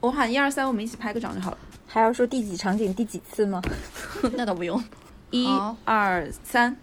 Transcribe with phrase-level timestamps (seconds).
[0.00, 1.58] 我喊一二三，我们一起拍个掌就好了。
[1.86, 3.60] 还要说第几场景第几次吗？
[4.34, 4.82] 那倒不用。
[5.30, 5.48] 一
[5.84, 6.76] 二三，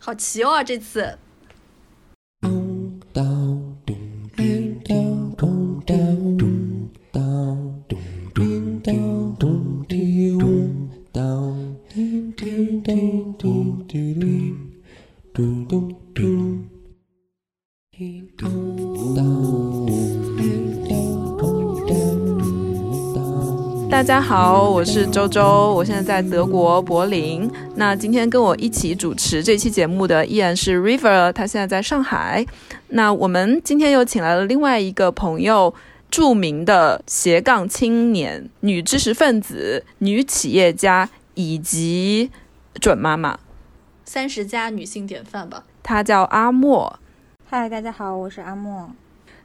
[0.00, 1.18] 好齐哦，这次。
[24.04, 27.50] 家好，我是周周，我现在在德国柏林。
[27.76, 32.44] 那今天跟我一起主持这期节目的依然是 River，他现在在上海。
[32.88, 35.72] 那我们今天又请来了另外一个朋友，
[36.10, 42.30] 著名的斜杠青年、女知识分子、女企业家以及
[42.74, 43.38] 准妈妈，
[44.04, 45.64] 三十加女性典范吧。
[45.82, 47.00] 她叫阿莫。
[47.46, 48.90] 嗨，大家好，我是阿莫。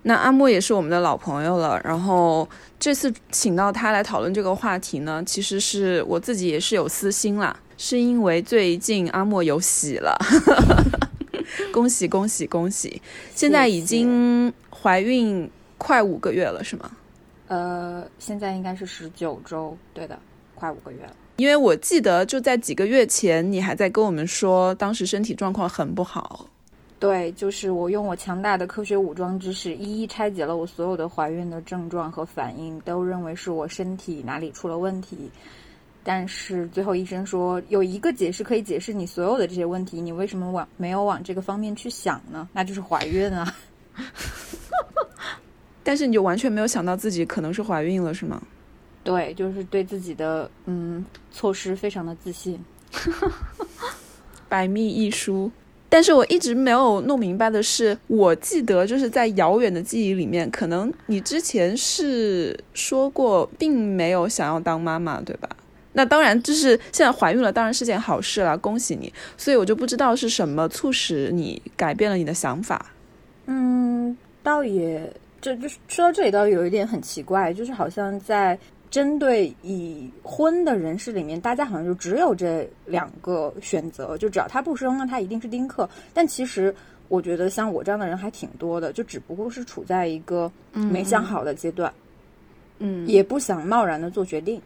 [0.03, 2.47] 那阿莫也是我们的老朋友了，然后
[2.79, 10.17] 这次请到他来讨论这个话题呢，其实是我自己也是有私心啦，是因为最近阿莫有喜了，
[11.73, 13.01] 恭喜恭喜恭喜！
[13.35, 16.91] 现在已经怀孕快五个月了，是吗？
[17.47, 20.17] 呃，现在应该是十九周，对的，
[20.55, 21.13] 快五个月了。
[21.35, 26.47] 因为我记得就在几个月前，你还在跟我们说，当时身体状况很不好。
[26.99, 35.31] 对，就是我用我强大的科学武装知识，一一拆解了我所有的怀孕的症状和反应，都认为是我身体哪里出了问题。
[36.03, 42.49] 但是最后医生说，有一个解释可以解释你所有的这些问题，你为什么往没有往这个方面去想呢？
[42.51, 43.55] 那就是怀孕啊。
[45.83, 48.41] 但是你就完全没有想到自己可能是怀孕了，是吗？
[49.05, 52.59] 对，就是对自己的嗯措施非常的自信。
[54.49, 55.49] 百密一疏。
[55.89, 65.49] 但是我一直没有弄明白的是，我记得就是在遥远的记忆里面，可能你之前是说过，并没有想要当妈妈，对吧？
[65.93, 69.11] 那当然，就是现在怀孕了，当然是件好事了，恭喜你。
[69.35, 72.93] 所以我就不知道是什么促使你改变了你的想法。
[73.47, 75.11] 嗯，倒也，
[75.41, 78.57] 这就是说到这里，倒有一点很奇怪，就是好像在。
[78.89, 85.87] 针对已婚的人士里面，大家好像就只有这两个选择，就只要他不生，那他一定是丁克。
[86.13, 86.73] 但其实
[87.07, 91.93] 我觉得像我这样的人还挺多的，就只不过是处在一个没想好的阶段，
[92.79, 94.61] 嗯，也不想贸然的做决定。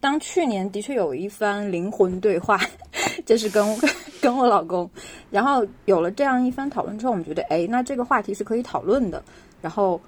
[0.00, 2.58] 当去年的确有一番灵魂对话，
[3.26, 3.64] 就是跟
[4.22, 4.88] 跟我老公，
[5.30, 9.22] 然后有了这样一番讨论之后，我们觉得，哎，那这个话题是可以讨论的。
[9.60, 10.00] 然后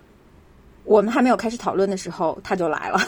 [0.85, 2.99] 我们还没有开始讨论的时候，他就来了。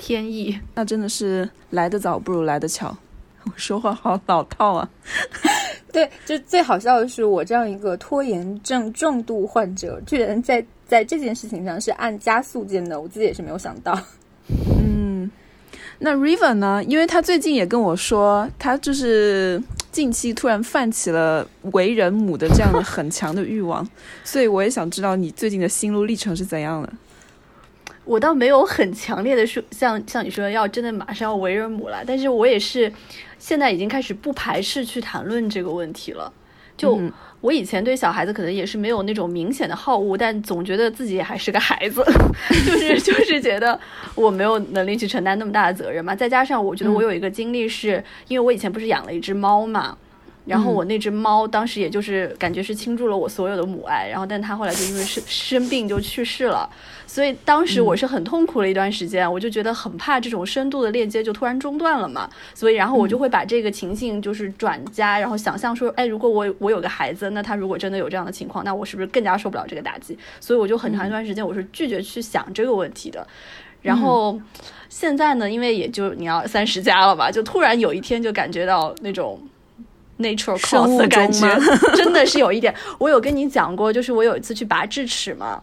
[0.00, 2.96] 天意，那真的是来得早不如来得巧。
[3.44, 4.88] 我说话好老套啊。
[5.92, 13.98] 对，就最好笑的是，我这样一个拖延症重度患者，居然在在这件事情上是按加速键的，我自己也是没有想到。
[14.78, 15.30] 嗯，
[15.98, 16.82] 那 River 呢？
[16.84, 23.88] 因为他最近也跟我说，他就是近期突然泛起了为人母的这样的很强的欲望，
[24.22, 26.92] 所以我也想知道你最近的心路历程是怎样的。
[28.10, 32.92] 我倒没有很强烈的说，像像你说要真的马上要为人母了，但是我也是
[33.38, 36.32] 现在已经开始不排斥去谈论这个问题了。
[36.76, 37.00] 就
[37.40, 42.02] 我以前对小孩子可能也是没有那种明显的好恶，但总觉得自己还是个孩子，
[42.66, 43.78] 就是就是觉得
[44.16, 46.12] 我没有能力去承担那么大的责任嘛。
[46.12, 49.96] 再加上我觉得我有一个经历，是因为我以前不是养了一只猫嘛。
[50.50, 56.68] 然后我那只猫当时也就是感觉是倾注了我所有的母爱，然后但它后来就因为生生病就去世了，
[57.06, 70.18] 所以当时我是很痛苦了一段时间，我就觉得很怕这种深度的链接就突然中断了嘛，所以然后我就会把这个情境就是转加，然后想象说，哎，如果我我有个孩子，那他如果真的有这样的情况，那我是不是更加受不了这个打击？
[70.40, 73.24] 所以我就很长一段时间我是拒绝去想这个问题的。
[73.82, 74.36] 然后
[74.88, 79.40] 现在呢，因为也就你要三十加了吧，就突然有一天就感觉到那种。
[80.20, 81.48] Nature cause 的感觉，
[81.96, 82.74] 真的是有一点。
[82.98, 85.62] 我有跟你讲过，就是我有一次去拔智齿嘛，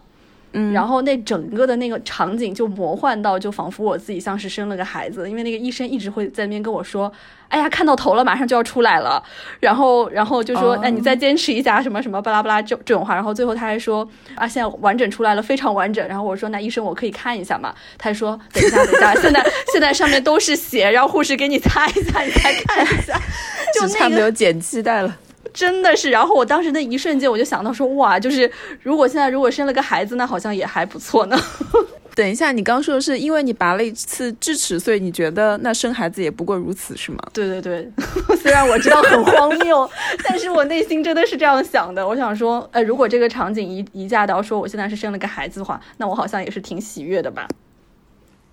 [0.52, 7.12] 嗯，然后那整个的那个场景就魔幻到，就仿佛我自己像是生了个孩子，因为那个医生一直会在那边跟我说。
[7.48, 9.22] 哎呀，看到头了，马上就要出来了，
[9.58, 16.06] 然后，然后就说，哎，你再坚持一下，什么什么巴拉巴拉这这种话，然后最后他还说，啊，现在完整出来了，非常完整。
[16.06, 17.74] 然后我说，那医生我可以看一下吗？
[17.96, 19.42] 他说，等一下，等一下，现 在
[19.72, 23.18] 现在上面都是血，让护士给你擦一擦，你再看一下，
[23.80, 25.16] 就差没有剪脐带了，
[25.58, 26.08] 真的是。
[26.08, 28.48] 然后我当时那一瞬间，我就想到说，哇，就是
[28.80, 31.36] 如果现在如果生了个孩子，那好像也还不错呢。
[32.14, 37.18] 等一下，你刚说的是因为你拔了一次智齿，所以你觉得那生孩子也不过如此，是吗？
[37.32, 37.92] 对对对，
[38.38, 39.88] 虽然我知道很荒谬，
[40.24, 42.06] 但是我内心真的是这样想的。
[42.06, 47.48] 我想说，呃，如果这个场景移移嫁到说我现在是生了个孩子的话，那我好像也是挺喜悦的吧？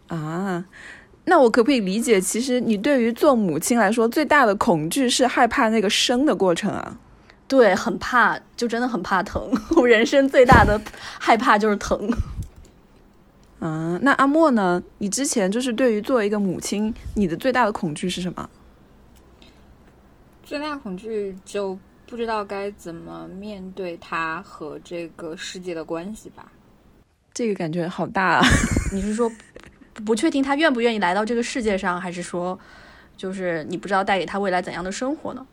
[0.07, 0.63] 啊，
[1.25, 6.97] 那我可不可以理解，其实你对于做母亲来说，最大的恐惧是害怕那个生的过程啊？
[7.47, 9.51] 对，很怕，就真的很怕疼。
[9.75, 10.79] 我人生最大的
[11.19, 12.11] 害怕就是疼。
[13.59, 14.81] 嗯， 那阿莫呢？
[14.99, 18.49] 你之前就是对于作为一个母亲，你的最大的恐惧是什么？
[20.43, 21.77] 最大的恐惧就
[22.07, 26.51] 不知道该怎么面对他和这个世界的关系吧。
[27.33, 28.45] 这个感觉好大啊！
[28.93, 29.29] 你是说
[30.03, 32.57] 不确定他愿不愿意来到这个世界上，还是说
[33.15, 35.45] 就是你不知道带给他未来怎样的生活呢？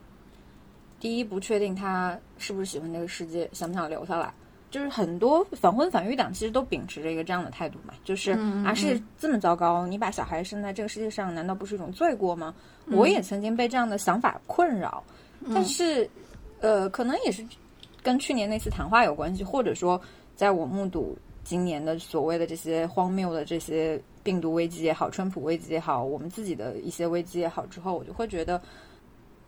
[0.98, 4.32] 第一，不确定他是不是喜欢这个世界，想不想留下来。
[4.70, 8.32] 就是很多反婚反育党其实都秉持着一个这样的态度嘛，就是
[8.64, 12.54] 啊是这么糟糕，你把小孩生在这个世界上，难道不是一种罪过吗？
[12.86, 15.04] 我也曾经被这样的想法困扰，
[15.52, 16.08] 但是
[16.60, 17.44] 呃，可能也是
[18.02, 20.00] 跟去年那次谈话有关系，或者说
[20.34, 28.60] 在我目睹今年的所谓的这些荒谬的这些病毒危机也好，川普危机也好，我们自己的一些危机也好之后，我就会觉得，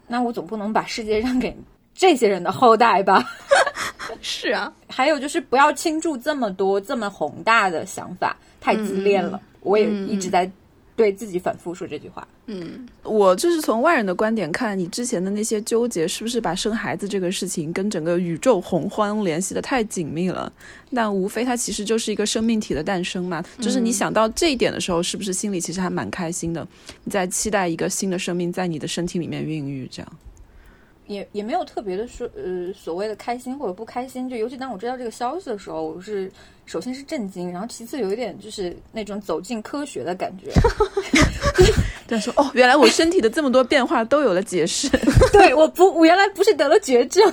[0.06, 1.56] 那我总不能把世界让给
[1.94, 3.24] 这些人的后代吧。
[4.20, 9.40] 是啊，还有就是不要倾注这么多这么宏大的想法，太自恋了。
[9.60, 10.50] 我也一直在
[10.96, 12.26] 对自己反复说这句话。
[12.46, 20.52] 嗯，我就是从外人的观点看，你之前的那些纠结，是不是把生孩子这个事情跟整个宇宙洪荒联系的太紧密了？
[20.94, 23.42] 但无非它其实就是一个生命体的诞生嘛。
[23.60, 26.66] 就是你想到这一点的时候，是不是心里其实还蛮开心的？
[27.04, 30.12] 你在期待一个新的生命在你的身体里面孕育，这样。
[31.06, 36.30] 也也没有特别的说，呃，所谓的开心或者不开心，就尤其当我知道这个消息的时候，我是
[36.66, 40.50] 首先是震惊，然后其次有一点就是那种走进科学的感觉。
[42.08, 44.88] 对，说哦，原来我身体的这么多变化都有了解释。
[45.32, 47.32] 对，我不，我原来不是得了绝症。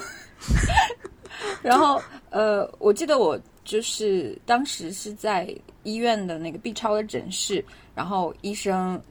[1.62, 5.54] 然后，呃，我记得我就是当时是在
[5.84, 7.64] 医院的那个 B 超的诊室，
[7.96, 9.02] 然后医生。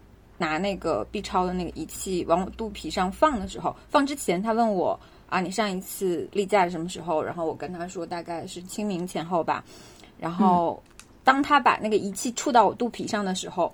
[0.41, 4.99] 拿那个 B 超的那个仪器往我肚皮上放的时候，放之前他问我
[5.29, 7.23] 啊，你上一次例假是什么时候？
[7.23, 9.63] 然后我跟他说大概是清明前后吧。
[10.19, 10.83] 然后
[11.23, 13.71] 当他把那个仪器触到我肚皮上的时候，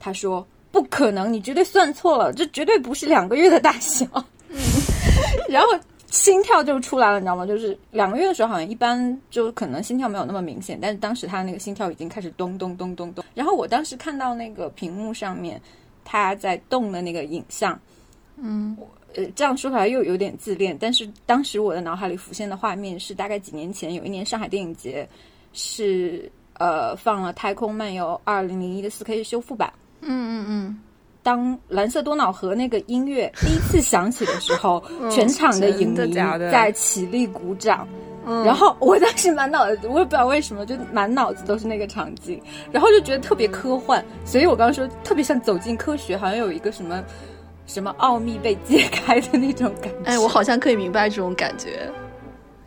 [0.00, 4.06] 他说不可能，你绝对算错了，这绝对不是两个月的大小。
[4.48, 4.56] 嗯
[5.50, 5.68] 然后
[6.10, 7.44] 心跳就出来了，你知道吗？
[7.44, 13.22] 就是两个月的时候好像一般就可能心跳没有那么明显，但是当时他那个心跳已经开始咚咚咚咚咚。
[13.34, 15.60] 然后我当时看到那个屏幕上面。
[16.06, 17.78] 他在动的那个影像，
[18.36, 18.74] 嗯，
[19.14, 25.06] 呃，这样说出来又有点自恋，但是当时我的脑海里浮现的画面是，大概几年前有一年上海电影节，
[25.52, 30.78] 是呃放了《太空漫游二零零一》的四 K 修复版，嗯嗯嗯，
[31.22, 36.14] 当蓝色多瑙河那个音乐第一次响起的时候， 全场的影迷
[36.50, 37.86] 在起立鼓掌。
[38.44, 42.42] 然后我当时满脑子，我也不知道为什么，就满脑子都是那个场景，
[42.72, 47.00] 然后就觉得特别科幻，所以我刚刚说特别像走进科学，好像有一个什么
[47.66, 49.98] 什么奥秘被揭开的那种感觉。
[50.10, 51.88] 哎，我好像可以明白这种感觉。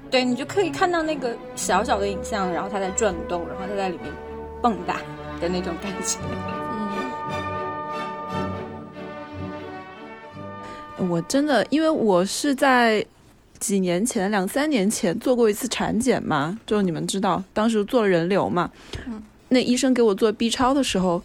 [0.10, 4.10] 对你就可以看到那个小小的影像，然后它在转动，然后它在里面
[4.62, 4.96] 蹦跶
[5.42, 6.18] 的那种感觉。
[11.00, 13.06] 嗯，我真的，因为我是在。
[13.60, 18.72] 几年前，两三年前做过一次产检嘛，就你们知道，当时做了人流嘛。
[19.06, 19.22] 嗯。
[19.50, 21.22] 那医生给我做 B 超的时候，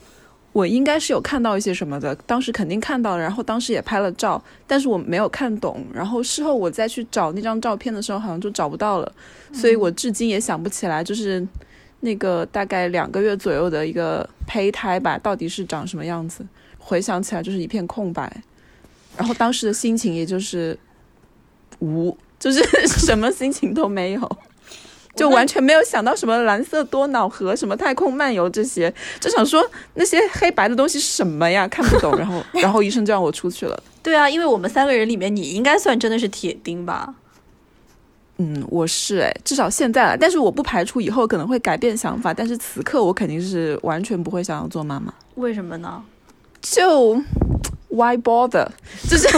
[0.53, 5.85] 我应该是有看到一些什么的，当时肯定看到了，然后当时也拍了照，但是我没有看懂。
[5.93, 9.13] 然后事后我再去找那张照片的时候，好像就找不到了，
[9.53, 11.47] 所以我至今也想不起来，就是
[12.01, 16.43] 那个大概两个月左右的一个胚胎吧，到底是长什么样子？
[16.79, 18.43] 回想起来就是一片空白，
[19.19, 20.79] 然后当时的心情也就是
[21.81, 22.17] 无。
[22.39, 24.37] 就是 什么心情都没有，
[25.17, 29.65] 就完全没有想到什么蓝色多瑙河、什么太空漫游这些，就想说
[29.95, 31.67] 那些黑白的东西是什么呀？
[31.69, 32.17] 看不懂。
[32.19, 33.83] 然后， 然后医生就让我出去了。
[34.03, 37.15] 对啊，因为我们三个人里面，你应该算真的是铁钉吧？
[38.39, 40.17] 嗯，我是哎，至少现在了。
[40.19, 42.35] 但是我不排除以后可能会改变想法。
[42.35, 45.15] 但是此刻我肯定是完全不会想要做妈妈。
[45.37, 46.03] 为什么呢？
[46.61, 47.15] 就
[47.89, 48.67] Why bother？
[49.09, 49.29] 就是。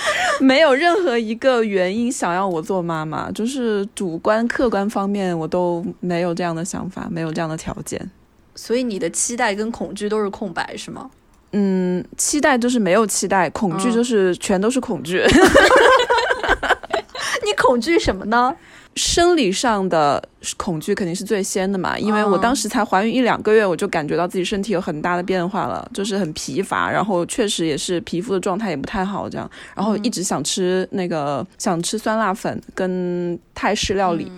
[0.40, 8.10] 没有任何一个原因想要我做妈妈，就是主观客观方面我都没有这样的想法，没有这样的条件。
[8.54, 11.10] 所以你的期待跟恐惧都是空白，是吗？
[11.52, 15.22] 嗯，期待就是没有期待，恐惧就是全都是恐惧。
[17.68, 18.56] 你恐惧什么呢？
[18.96, 34.32] 生理上的恐惧肯定是最先的嘛，因为我当时才怀孕一两个月，我就感觉到自己身体有很大的变化了，就是很疲乏，然后确实也是皮肤的状态也不太好，这样，然后一直想吃那个想吃酸辣粉跟泰式料理，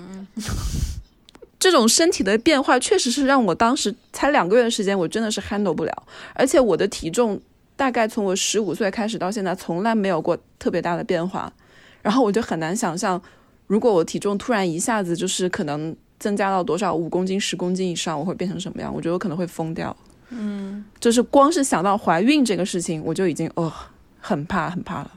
[1.60, 6.02] 这种身体的变化确实是让我当时才两个月的时间，我真的是 handle 不了，
[6.34, 7.40] 而且我的体重
[7.76, 11.50] 大概从我十五岁开始到现在从来没有过特别大的变化，
[12.02, 13.20] 然后我就很难想象。
[13.66, 18.92] 如果我体重突然一下子就是可能增加到多少五公斤、十公斤以上，我会变成什么样？
[18.92, 19.96] 我觉得我可能会疯掉。
[20.30, 23.72] 嗯，就是光是想到怀孕这个事情，我就已经哦
[24.20, 25.10] 很怕很怕了。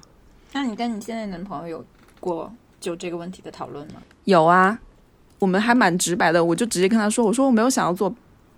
[0.51, 1.85] 那你跟你现在男朋友有
[2.19, 4.01] 过就这个问题的讨论吗？
[4.25, 4.79] 有啊，
[5.39, 8.13] 我们还蛮直白的，我就直接跟他说：“我说我没有想要做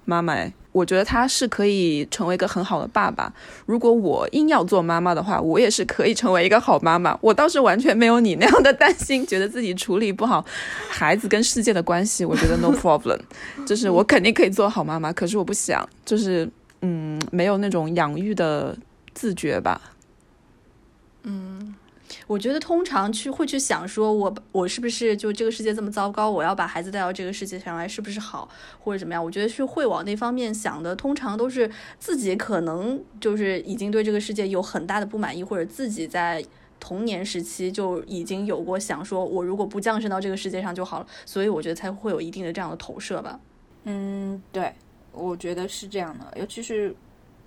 [0.05, 0.35] 妈妈。”
[0.71, 3.31] 我觉得他是可以成为一个很好的爸爸。
[3.65, 7.17] 如果我硬要做妈妈的话，我也是可以成为一个好妈妈。
[7.21, 10.43] 我倒是完全没有你那样的担心，觉得自己处理不好
[10.89, 12.25] 孩子跟世界的关系。
[12.25, 13.17] 我觉得 no problem，
[13.65, 15.13] 就是我肯定可以做好妈妈。
[15.13, 16.45] 可是我不想，就是
[16.81, 18.77] 嗯，没有那种养育的
[19.13, 19.79] 自觉吧。
[21.23, 21.73] 嗯。
[22.27, 29.23] 我觉得通常去会去想说，我我是不是就这个世界这么糟糕，我要把孩子带到这个世界上来，是不是好或者怎么样？
[29.23, 30.95] 我觉得是会往那方面想的。
[30.95, 36.43] 通常都是自己可能就是已经对这个世界有很大的不满意，或者自己在
[36.79, 41.07] 童年时期就已经有过想说，我如果不降生到这个世界上就好了。
[41.27, 43.39] 所以我觉得才会有一定的这样的投射吧。
[43.83, 44.73] 嗯，对，
[45.11, 46.39] 我觉得是这样的。
[46.39, 46.95] 尤其是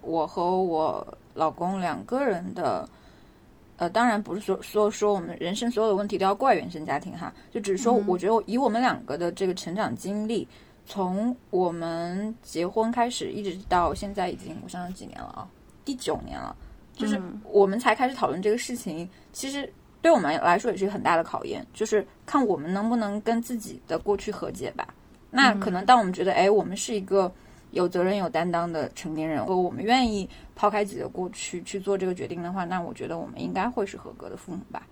[0.03, 2.89] 我和我老公两个人的。
[3.79, 10.47] 呃，当然不是说说说我们人生所有的问题都要怪原生家庭哈，就只是说，我觉得以我们两个的这个成长经历，
[10.85, 15.49] 从我们结婚开始一直到现在，已经我想想几年了啊，
[15.85, 16.57] 第九年了，
[16.93, 19.09] 就是我们才开始讨论这个事情。
[19.33, 24.89] 其实对我们来说也是一个很大的考验，就是看我们能不能跟自己的过去和解吧。
[25.31, 27.33] 那可能当我们觉得，哎，我们是一个。
[27.73, 30.27] 有责任、有担当的成年人，和我们愿意
[30.59, 34.83] 抛开自己的过去去做这个决定的话，那我觉得我们应该会是合格的父母吧。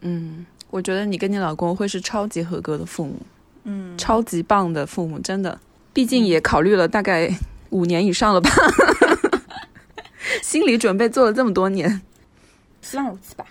[0.00, 3.14] 嗯，我觉得你跟你老公会是超级合格的父母，
[3.62, 5.56] 嗯，超级棒的父母，真的。
[5.92, 7.32] 毕竟也考虑了大概
[7.70, 8.50] 五年以上了吧，
[10.42, 12.02] 心理准备做了这么多年，
[12.82, 13.46] 希望如此吧。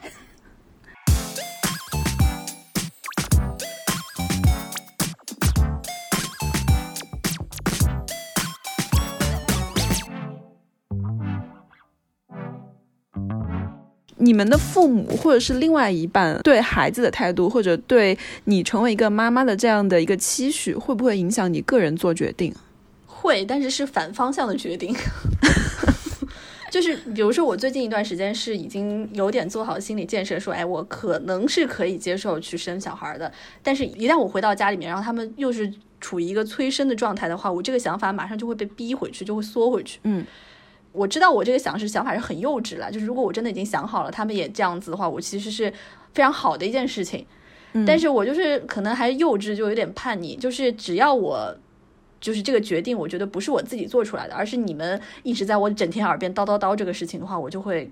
[14.18, 22.54] 你们的父母或者是另外一半对孩子的态度，或者对你成为一个妈妈的这样的一个期许，会不会影响你个人做决定？
[23.06, 24.96] 会，但是是反方向的决定。
[26.72, 33.32] 就是比如说，我最近一段时间是已经有点做好心理建设，说，哎，我可能是可以接受去生小孩的。
[33.64, 40.00] 但是，一旦我回到家里面，然后他们又是处于一个催生的状态的话，我这个想法马上就会被逼回去，就会缩回去。
[40.04, 40.26] 嗯。
[40.96, 45.72] 我知道我这个想是想法是很幼稚了，就是如果我真的已经想好了，他们也这样子的话，我其实是
[46.14, 47.26] 非常好的一件事情。
[47.86, 50.38] 但是我就是可能还幼稚，就有点叛逆。
[50.38, 51.54] 就是只要我
[52.22, 57.92] 就是这个决定，我觉得不是我自己做出来的，而是你们一直在我整天耳边叨叨叨这个事情的话，我就会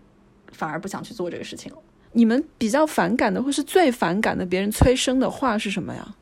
[0.54, 1.78] 反而不想去做这个事情了。
[2.14, 6.16] 你们比较反感的，或是最反感的别人催生的话是什么呀？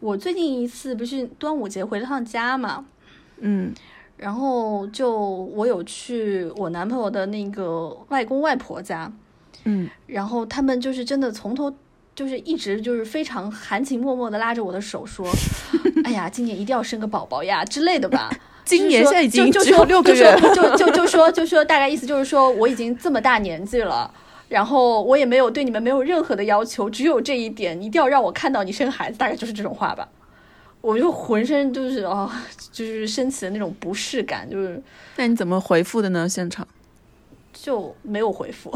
[0.00, 2.84] 我最近一次不是端午节回了趟家嘛，
[3.38, 3.72] 嗯。
[4.22, 9.12] 然后就我有去我男朋友的那个外公外婆家，
[9.64, 11.74] 嗯，然后他们就是真的从头
[12.14, 15.26] 就是一直就是非常含情脉脉的拉着我的手说，
[16.04, 18.30] 哎呀，今年一定要生个宝宝呀之类的吧。
[18.64, 24.08] 今年现在已经只有六个月，就就就说就说大概意思就是说我已经这么大年纪了，
[24.48, 30.08] 然后我也没有对你们没有任何的要求，只有这一点，一定要让我看到你生孩子，大概就是这种话吧。
[30.82, 32.30] 我就浑身就是哦，
[32.70, 34.82] 就是升起的那种不适感，就是。
[35.16, 36.28] 那你怎么回复的呢？
[36.28, 36.66] 现场
[37.54, 38.70] 就没有回复。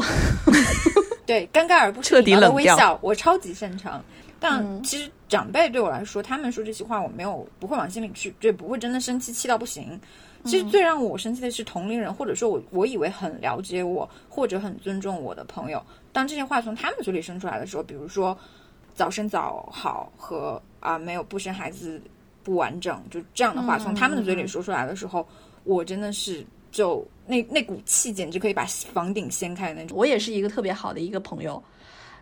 [1.27, 4.03] 对，尴尬而不彻底冷微笑，我超级擅长。
[4.39, 9.99] 但其实长辈对我来说，他们说这些话，我没有不会往心里去，就不会真的生气，气到不行。
[10.45, 15.83] 其实最让我生气的是同龄人，或者说我我以为很了解我或者很尊重我的朋友，
[16.13, 18.37] 当这些话从他们嘴里生出来的时候，比如说
[18.97, 20.61] 早生早好和。
[20.79, 21.99] 啊，没有不生孩子
[22.43, 25.27] 不完整，就这样的话从他们的嘴里说出来的时候，
[25.65, 28.63] 我真的是就那那股气简直可以把
[28.93, 29.97] 房顶掀开那种。
[29.97, 31.61] 我也是一个特别好的一个朋友，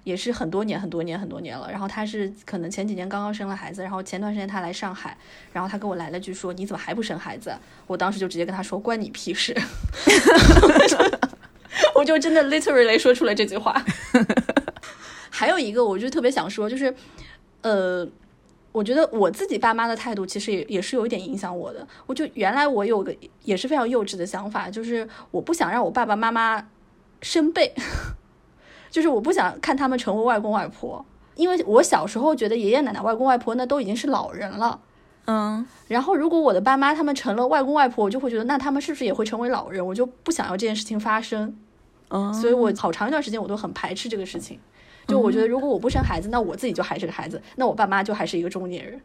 [0.03, 1.69] 也是很多年很多年很多年了。
[1.69, 5.15] 然后他是可能前几年刚刚生了孩子，然后前段时间他来上海，
[5.51, 7.53] 然后他跟我来了句说：“你怎么还不生孩子？”
[7.85, 9.53] 我当时就直接跟他说：“关你屁事！”
[11.93, 13.79] 我就真的 literally 说出了这句话。
[15.35, 16.95] 还有一个，我就特别想说，就是
[17.61, 18.07] 呃。
[18.75, 21.87] 我觉得我自己爸妈的态度其实也也是有一点影响我的。
[22.05, 23.15] 我就原来我有个
[23.45, 26.67] 也是非常幼稚的想法，就是我不想让我爸爸妈妈
[27.21, 27.73] 生辈，
[28.91, 34.81] 就是我不想看他们成为外公外婆，因为我小时候觉得爷爷奶奶、外公外婆那都已经是老人了，
[35.27, 35.65] 嗯。
[35.87, 39.87] 然后如果我的爸妈他们成了外公外婆，我就会觉得那他们是不是也会成为老人？
[39.87, 41.57] 我就不想要这件事情发生，
[42.09, 42.33] 嗯。
[42.33, 44.59] 所以我好长一段时间我都很排斥这个事情。
[45.07, 48.99] 就我觉得，如果我不生孩子，那我自己就还是个孩子，那我爸妈就还是一个中年人。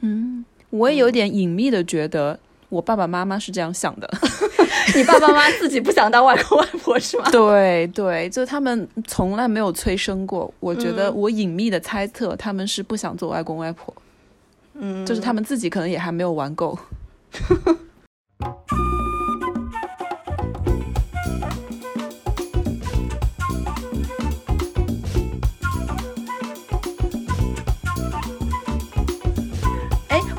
[0.00, 4.08] 嗯，我也有点隐秘的觉得，我爸爸妈妈是这样想的。
[4.94, 7.28] 你爸爸妈妈自己不想当外公外婆是吗？
[7.32, 10.52] 对对，就他们从来没有催生过。
[10.60, 13.92] 我觉得我隐秘的猜测，他们是不想做外公外婆。
[14.74, 16.78] 嗯，就是他们自己可能也还没有玩够。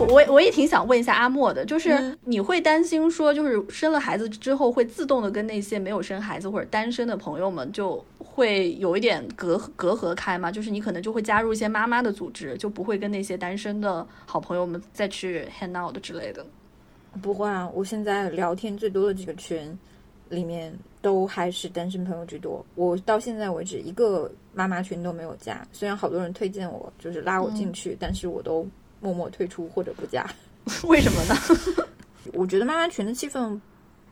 [0.10, 10.52] 我我也挺想问一下阿莫的，就是你会担心说，就是生了孩子之后会自动的跟那些没有生孩子或者单身的朋友们就会有一点隔隔阂开吗？
[10.52, 16.46] 就是你可能就会加入一些妈妈的组织，就不会跟那些单身的好朋友们再去 hang out 之类的。
[17.22, 19.78] 不会啊，我现在聊天最多的几个群
[20.30, 22.66] 里面都还是单身朋友居多。
[22.76, 28.66] 我到现在为止一个妈妈群都没有加，虽然好多人推荐我，就是拉我进去，但是我都。
[29.00, 30.25] 默默退出或者不加，
[30.88, 31.86] 为什么呢？
[32.34, 33.58] 我觉得妈妈群的气氛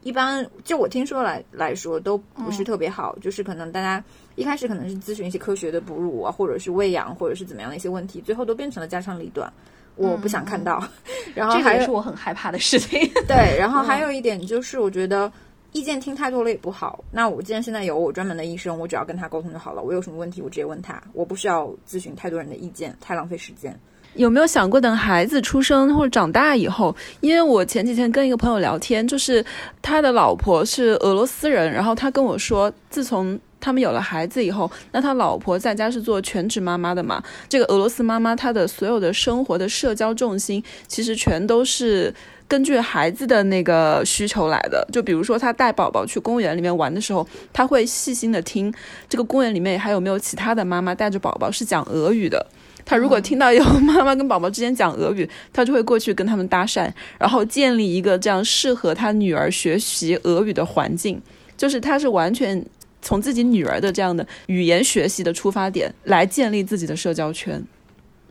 [0.03, 3.17] 一般，就我听说来来说都不是特别好。
[3.19, 4.01] 就是可能大家
[4.35, 9.51] 一开始可能是咨询一些科学的哺乳啊，或者是喂养，或者是怎么样的一些问题，最后都变成了家长里短。
[9.95, 10.83] 我不想看到。
[11.33, 12.99] 然后还是我很害怕的事情。
[13.27, 15.31] 对，然后还有一点就是，我觉得
[15.71, 17.03] 意见听太多了也不好。
[17.11, 19.81] 那我既然现在有我专门的医生，我只要跟他沟通就好了。
[19.81, 23.77] 我有什么问题，我直接问他，我不需要咨询太多人的意见，太浪费时间。
[24.15, 26.95] 有没有想过等孩子出生或者长大以后？
[27.19, 29.43] 因为我前几天跟一个朋友聊天，就是
[29.81, 37.21] 他的老婆是俄罗斯人，然后他跟我说，自从他们有了孩子以后，那他老婆在家是做全职妈妈的嘛？
[37.49, 42.13] 这个俄罗斯妈妈她的所有的生活的社交重心，其实全都是
[42.47, 44.87] 根据孩子的那个需求来的。
[44.91, 48.73] 就比如说，他带宝宝去公园里面玩的时候，他会细心的听
[49.09, 52.45] 这个公园里面还有没有其他的妈妈带着宝宝是讲俄语的。
[52.85, 61.19] 他如果听到有妈妈跟宝宝之间讲俄语，他就会过去跟他们搭讪，然后建立一个这样适合他女儿学习俄语的环境。
[61.57, 62.63] 就是他是完全
[63.01, 67.63] 从自己女儿的这样的语言学习的出发点来建立自己的社交圈。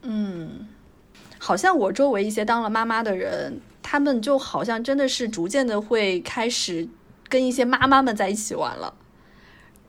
[0.03, 0.69] 嗯，
[1.38, 6.88] 好像我周围一些当了妈妈的人，他们就好像真的是逐渐的会开始
[7.29, 8.92] 跟一些妈妈们在一起玩了。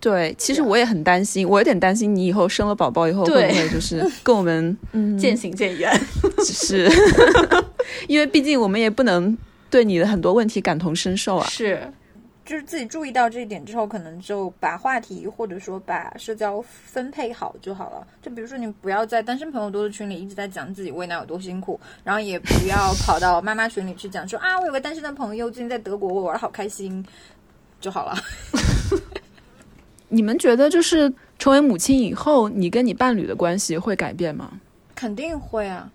[0.02, 4.78] 对，其实我也很担心，我有点担心你以后生了宝宝以后会不会就是跟我们
[5.18, 5.90] 渐行渐远。
[6.46, 6.88] 是，
[8.08, 9.36] 因为毕竟我们也不能
[9.72, 11.48] 对你的很多问题感同身受啊。
[11.48, 11.92] 是，
[12.46, 18.08] 就是自己注意到这一点之后，可能就把话题或者说把社交分配好就好了。
[18.22, 27.04] 就比如说，你不要在单身朋友多的群里一直在讲自己喂奶有多辛苦，然后也不要跑到妈妈群里去讲说啊，我有个单身的朋友最近在德国，我玩好开心
[27.82, 28.16] 就好了。
[30.08, 34.62] 你们觉得，就是成为母亲以后，你跟你伴侣的关系会改变吗？
[34.94, 35.92] 肯定会啊！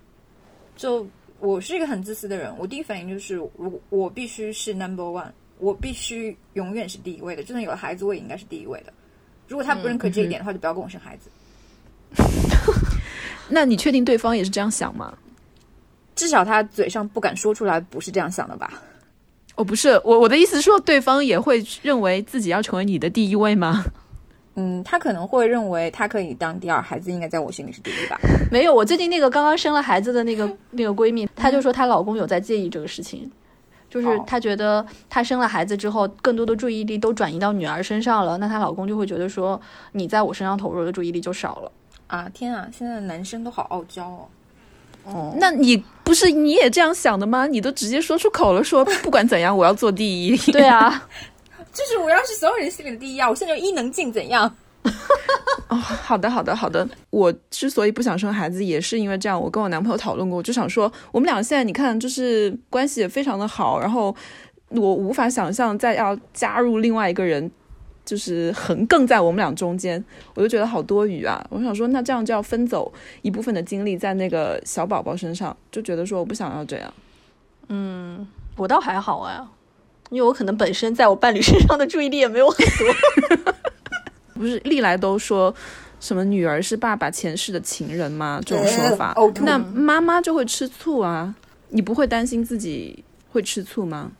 [0.75, 1.07] 就
[1.39, 5.31] 我是一个很自私的人，我第一反应就是，我我必须是 number one，
[5.61, 7.43] 我必须永远是第一位的。
[7.43, 8.91] 就算有了孩子，我也应该是第一位的。
[9.47, 11.29] 如果他不认可这一点的话，就不要跟我生孩子。
[13.47, 15.13] 那你确定对方也是这样想吗？
[16.15, 18.81] 至少他嘴上不敢说出来，不是这样想的吧？
[19.55, 23.83] 哦，不是，我我的意思是说，对方也会认为自己要成为你的第一位吗？
[24.55, 28.19] 嗯，他可能会认为他可以当第二，孩子应该在我心里是第一吧？
[28.51, 33.29] 没有，我最近那个刚刚生了孩子的那个那个闺蜜，她就说她老公有在介意这个事情，
[33.91, 39.59] 就是她觉得她生了孩子之后，更多的注意力都转移到女儿身上了，那她老公就会觉得说
[39.91, 41.71] 你在我身上投入的注意力就少了。
[42.07, 44.27] 啊，天啊，现在的男生都好傲娇哦。
[45.03, 47.45] 哦，那你不是你也这样想的吗？
[47.45, 50.37] 你都直接说出口了，说不管怎样我要做第一。
[50.51, 51.07] 对啊。
[51.73, 53.29] 就是我要是所有人心里的第一啊！
[53.29, 54.53] 我现在就伊能静怎样？
[55.71, 56.87] 哦，好的，好的，好的。
[57.09, 59.41] 我之所以不想生孩子，也是因为这样。
[59.41, 64.13] 我跟我男朋友讨论过，我就想说，我们俩现在你看，就是关系也非常的好，然后
[64.67, 67.49] 我无法想象再要加入另外一个人，
[68.03, 70.03] 就是横亘在我们俩中间，
[70.33, 71.41] 我就觉得好多余啊！
[71.49, 76.93] 我想说，那这样就要分走一部分的精力在那个小宝宝身上，就觉得说我不想要这样。
[77.69, 79.49] 嗯，我倒还好啊。
[80.09, 83.53] 因为我可能本身在我伴侣身上的注意力也没有很多，
[84.33, 85.53] 不是历来都说
[85.99, 88.41] 什么女儿是爸爸前世的情人吗？
[88.45, 91.33] 这种说法，那妈妈就会吃醋啊。
[91.69, 94.11] 你不会担心自己会吃醋吗？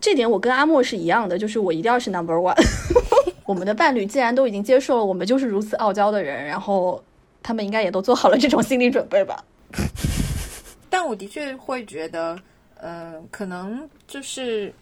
[0.00, 2.54] 这点我跟阿莫是一样的，就是我一定要是 number one。
[3.46, 7.02] 我们的伴侣既然都已经接受了我们就是如此傲娇的人，然后
[7.42, 9.44] 他们应该也都做好了这种心理准备吧。
[10.88, 12.38] 但我的确会觉得，
[12.76, 14.72] 呃，可能就是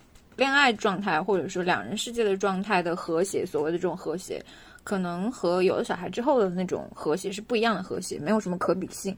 [0.42, 4.44] 恋爱状态或者说两人世界的状态的和谐，所谓的这种和谐，
[4.82, 9.16] 可能和有了小孩之后的那种和谐是不一样的和谐，没有什么可比性。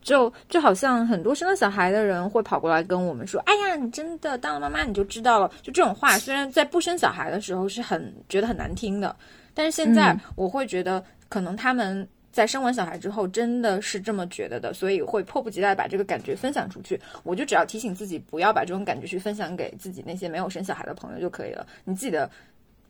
[0.00, 9.14] 就就好像很多生了小孩的人会跑过来跟我们说：“哎呀，你真的当了妈妈你就知道了。”就这种话，虽然在不生小孩的时候是很觉得很难听的，
[9.52, 17.00] 但是现在我会觉得，可能他们在生完小孩之后真的是这么觉得的，所以会迫不及待把这个感觉分享出去。
[17.22, 21.66] 我就只要提醒自己不要把这种感觉去分享给自己那些没有生小孩的朋友就可以了。
[21.84, 22.30] 你自己的。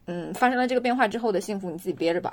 [0.09, 2.33] 嗯，发生了这个变化之后的幸福，你自己憋着吧。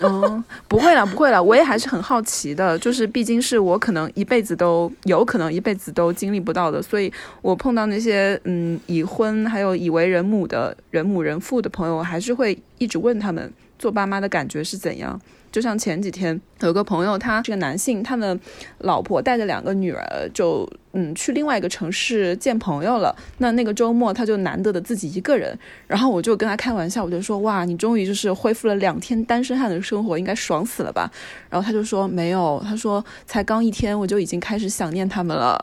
[0.00, 2.78] 嗯， 不会了，不会了，我也还是很好奇的。
[2.78, 15.20] 就是毕竟是我可能一辈子都有可能一辈子都经历不到的，所以我碰到那些嗯已婚还有已为人母的人母人父的朋友，我还是会一直问他们做爸妈的感觉是怎样。
[15.50, 18.38] 就像前几天有个朋友，他是个男性，他的
[18.78, 23.14] 老婆带着两个女儿，就嗯去另外一个城市见朋友了。
[23.38, 31.10] 那那个周末他就难得的自己一个人，然后我就跟他开玩笑，我就说哇，你终于就是恢复了两天单身汉的生活，应该爽死了吧？
[31.48, 35.58] 然后他就说没有，他说才刚一天我就已经开始想念他们了。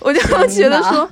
[0.00, 1.08] 我就觉得说，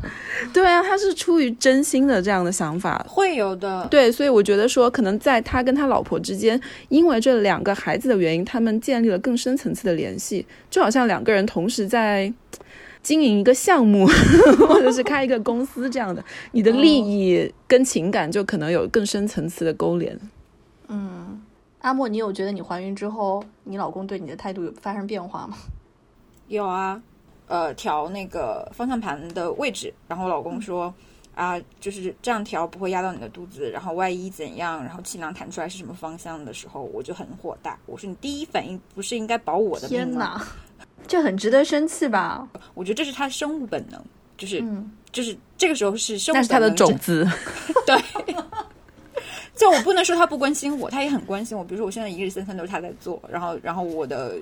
[0.52, 3.87] 对啊，他是出于真心的这样的想法，会有的。
[3.90, 12.32] 对，所以我觉得说，可能在他跟他老婆之间，因为这两个孩子的原因，他们建立了更深层次的联系，就好像两个人同时在
[13.02, 14.06] 经营一个项目，
[14.68, 20.18] 或者是开一个公司这样的，你的利益跟情感就可能有更深层次的勾连。
[20.88, 21.40] 嗯，
[21.80, 25.56] 阿莫，你有觉得你怀孕之后，你老公对你的态度有发生变化吗？
[26.48, 27.00] 有啊。
[27.52, 30.92] 呃，调那个方向盘的位置，然后我老公说，
[31.34, 37.78] 啊，就是这样调不会压到你的肚子，然后万一怎样，然后气囊弹出来是什么方向的时候，我就很火大。
[37.84, 40.42] 我说你第一反应不是应该保我的命吗？
[41.06, 42.48] 这很值得生气吧？
[42.72, 44.02] 我觉得这是他生物本能，
[44.38, 44.64] 就是
[45.10, 47.28] 就是这个时候是生物，那是他的种子。
[47.84, 48.02] 对，
[49.54, 51.62] 就我不能说他不关心我，他也很关心我。
[51.62, 54.38] 比如说我现在一日三餐都是他在做，然后然后我的。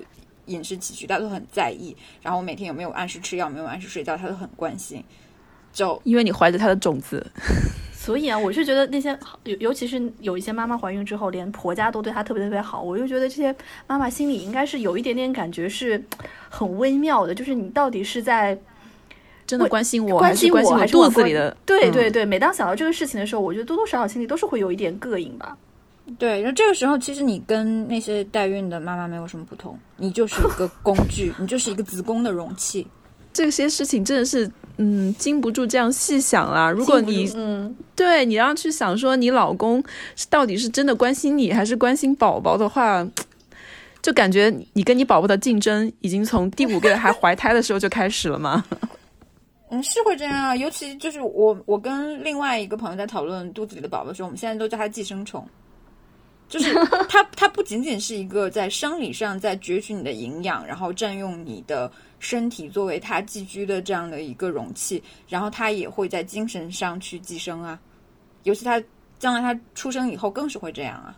[0.51, 1.95] 饮食起居，他都很在意。
[2.21, 5.03] 然后我每天有没有按时吃药，没有按时睡觉，他都很关心。
[5.73, 7.25] 就因为你怀着他的种子，
[7.95, 12.81] 所以啊，我是觉得那些尤尤其是有一些妈妈怀孕之后，连婆家都对她特别特别好。
[12.81, 13.55] 我就觉得这些
[13.87, 16.03] 妈妈心里应该是有一点点感觉，是
[16.49, 17.33] 很微妙的。
[17.33, 18.59] 就是你到底是在
[19.47, 21.55] 真的关心我，关心我，还是肚子里的？
[21.65, 25.57] 对对对，每当想到这个事情的时候，我觉得多多少少心里都是会有一点膈应吧。
[26.17, 32.85] 对，然后这个时候，其实你跟那些代孕的妈妈没有什么不同，你就是一个工具，你就是一个子宫的容器。
[33.31, 36.69] 这些事情真的是，嗯，经不住这样细想啦。
[36.69, 39.81] 如果你，嗯，对你要去想说，你老公
[40.29, 43.07] 到底是真的关心你，还是关心宝宝的话，
[44.01, 48.65] 就感觉你跟你宝宝的竞争已经从第五个月还怀胎的时候就开始了吗？
[49.71, 50.53] 嗯，是会这样啊。
[50.53, 55.47] 尤其就是我，我跟另外一个朋友在讨论肚子里的宝宝的时候，我们现在都叫他寄生虫。
[56.51, 56.73] 就是
[57.07, 67.79] 它，它不仅仅是一个在生理上在攫取你的营养，然后占用你的身体作为它寄居的这样的一个容器，然后它也会在精神上去寄生啊。
[68.43, 68.83] 尤其他
[69.17, 71.15] 将来他出生以后更是会这样啊。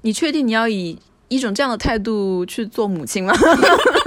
[0.00, 3.34] 你确定你要以一种这样的态度去做母亲吗？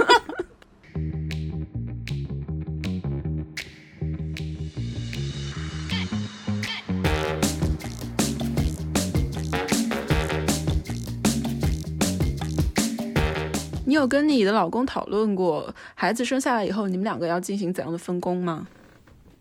[13.96, 18.66] 有跟你的老公讨论过孩子生下来以后，你们两个要进行怎样的分工吗？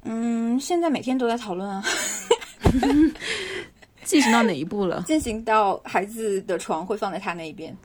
[0.04, 1.84] 嗯，现在每天都在讨论啊。
[4.04, 5.04] 进行到哪一步了？
[5.08, 7.76] 进行到孩子的床会放在他那一边。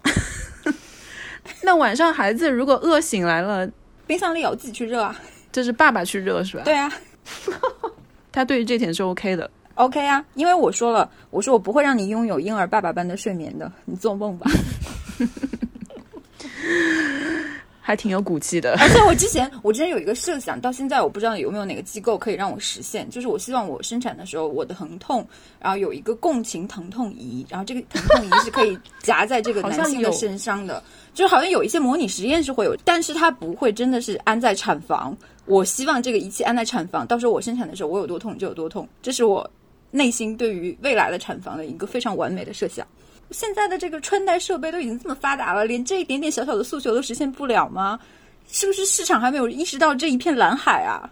[1.62, 3.66] 那晚上孩子如果饿醒来了，
[4.06, 5.18] 冰箱里有，自己去热啊。
[5.50, 6.62] 这是爸爸去热是吧？
[6.64, 6.92] 对啊。
[8.30, 9.50] 他对于这点是 OK 的。
[9.74, 14.50] OK 啊，因为我说了，我说我不会让你拥有婴儿爸爸般的睡眠的，你做梦吧。
[17.82, 25.26] 还挺有骨气的， 而且我之前我之前有一个设想，到现在我不知道有没有哪个机构可以让我实现，就是我希望我生产的时候，我的疼痛，
[25.58, 30.80] 然后有一个共情疼痛仪，然后这个疼痛仪是可以夹在这个 男性的身上的，
[31.14, 35.16] 就是好像有一些模拟实验是会有，但是它不会真的是安在产房。
[35.46, 39.50] 我希望这个仪器安在产房，到时候我生产的时候我有多痛就有多痛，这是我
[39.90, 42.86] 内心对于未来的产房的一个非常完美的设想。
[43.32, 47.98] 现在的这个穿戴设备都已经这么发达了，连这一点点小小的诉求都实现不了吗？
[48.50, 51.08] 是不是市场还没有意识到这一片蓝海啊？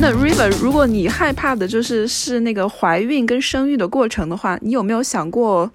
[0.00, 5.68] 那 River，如果你害怕的就是是那个怀孕跟生育的过程的话，你有没有想过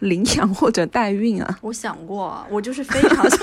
[0.00, 1.58] 领养或者代孕啊？
[1.62, 3.40] 我想过，我就是非常想，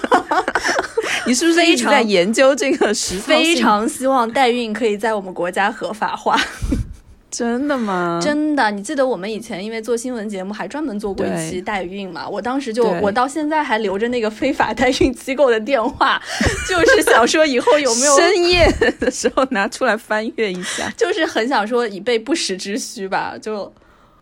[1.25, 6.39] 你是不是一直在研究这个实操非常希望代孕可以在我们国家合法化。
[7.31, 8.19] 真的吗？
[8.21, 12.29] 真的，你记得我们以前因为做新闻节目还专门做过一期代孕嘛？
[12.29, 16.21] 我当时就，我到现在还留着那个非法代孕机构的电话，
[16.69, 23.33] 就是想说以后有没有深夜的时候拿出来翻阅一下，就是很想说以备不时之需吧。
[23.41, 23.73] 就，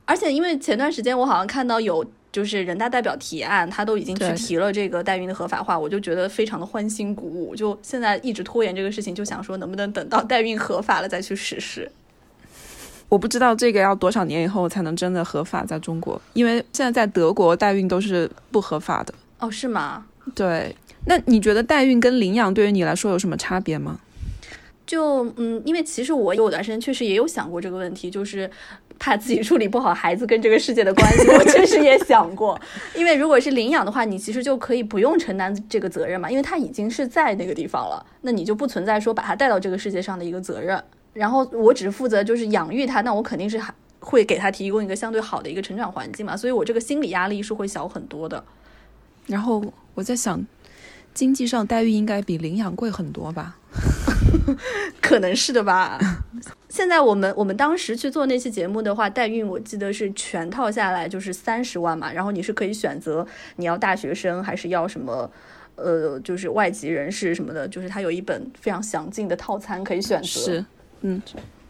[0.05, 7.55] 而且因为前段时间我好像看到有就是人大代表提案，他都已经去提了这个代孕的合法化，我就觉得非常的欢欣鼓舞。
[7.55, 11.91] 就现在一直拖延这个事情，就想说能不能等到代孕合法了再去实施。
[13.09, 19.13] 我不知道这个要多少年以后才能真的合法在中国，因为现在在德国代孕都是不合法的。
[19.39, 20.05] 哦，是吗？
[20.33, 20.73] 对。
[21.05, 23.99] 那你觉得代孕跟领养对于你来说有什么差别吗？
[24.85, 28.49] 就嗯，因为其实我有段时间确实也有想过这个问题，就是
[29.01, 31.27] 怕自己处理不好孩子跟这个世界的关系。
[31.33, 32.59] 我确实也想过，
[32.93, 40.81] 因为如果是领养的话，你其实就可以不用承担这个责任嘛，因为他已经是在那个地方了，那你就不存在说把他带到这个世界上的一个责任。
[41.13, 48.43] 然后我只负责就是养育他，那我肯定是还会给他提供一个相对好的一个成长环境嘛，所以我这个心理压力是会小很多的。
[49.25, 49.63] 然后
[49.95, 50.45] 我在想，
[51.15, 53.57] 经济上待遇应该比领养贵很多吧？
[55.01, 55.99] 可能是的吧。
[56.69, 63.25] 现在我们我们当时去做那期节目的话，代孕我记得是全套下来就是三十万嘛，然后你是可以选择
[63.57, 65.29] 你要大学生还是要什么。
[65.77, 70.27] 呃，就是外籍人士什么的，就是他有一本非常详尽的套餐可以选择。
[70.27, 70.65] 是。
[70.99, 71.19] 嗯，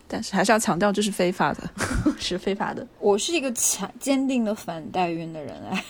[0.06, 1.69] 但是还是要强调，这是非法的，
[2.19, 2.86] 是非法的。
[3.00, 5.86] 我是一个强坚定的反代孕的人，哎，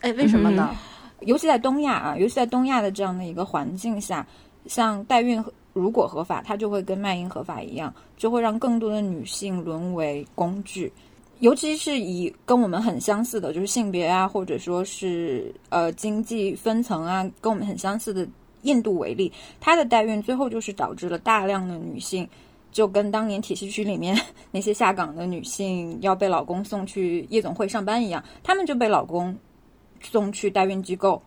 [0.00, 0.74] 哎，为什么呢？
[1.20, 4.26] 尤其在东亚啊，尤其在东亚的这样的一个环境下，
[4.66, 5.44] 像代孕
[5.78, 10.90] 如果合法，它就会跟卖淫合法一样，就会让更多的女性沦为工具。
[11.40, 18.26] 尤其是以跟我们很相似的，就是性别啊，或者说是呃经济分层啊，跟我们很相似的
[18.62, 22.26] 印度为例，它的代孕最后就是导致了大量的女性。
[22.72, 24.14] 就跟当年铁西区里面
[24.50, 29.34] 那些下岗的女性要被老公送去夜总会上班一样，她们就被老公
[30.02, 31.22] 送去代孕机构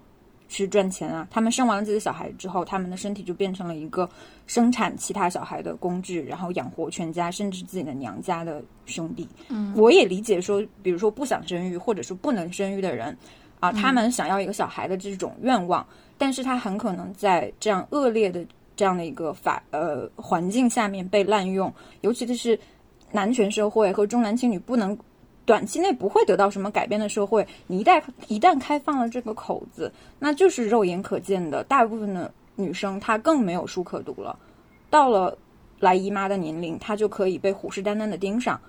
[0.47, 1.27] 去赚钱啊。
[1.31, 4.07] 她们生完了自己的小孩之后，她们的身体就变成了一个
[4.49, 9.27] 生产其他小孩的工具，然后养活全家，甚至自己的娘家的兄弟。
[9.49, 13.15] 嗯，我也理解说，比如说不想生育或者说不能生育的人
[13.59, 15.85] 啊，他们想要一个小孩的这种愿望，
[16.17, 18.43] 但是他很可能在这样恶劣的。
[18.75, 22.57] 这样的一个法呃环境下面被滥用，尤其是
[23.12, 24.97] 男权社会和重男轻女不能
[25.43, 34.38] 短期内不会得到什么改变的社会，你一旦一旦开放了这个口子，那就是肉眼可见的，大部分的女生她更没有书可读了，
[34.89, 35.38] 到了
[35.80, 38.60] 来姨妈的年龄，她就可以被虎视眈眈的盯上。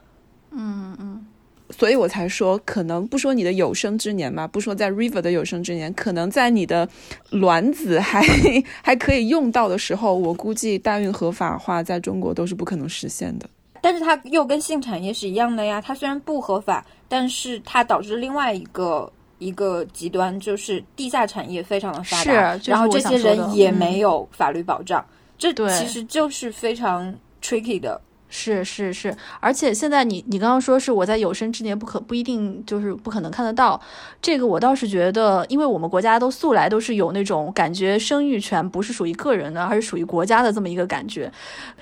[0.52, 1.26] 嗯嗯。
[1.70, 6.88] 所以我才说，可能不说你的有生之年吧，不说在 River 的有生之年，可能在你的
[7.30, 8.20] 卵子还
[8.82, 13.48] 还可以用到的时候，我估计代孕合法化在中国都是不可能实现的。
[13.80, 25.04] 但是它又跟性产业是一样的呀，它虽然不合法，但是它导致另外一个一个极端，就是地下产业非常的发达，然后这些人也没有法律保障，
[25.36, 28.00] 这其实就是非常 tricky 的。
[28.32, 33.78] 是是是，而且现在你你刚刚说是我在有生之年不可不一定就是不可能看得到，
[34.22, 41.30] 这个我倒是觉得，因为我们国家都素来都是有那种感觉，生育权不是属于个人的，而是属于国家的这么一个感觉。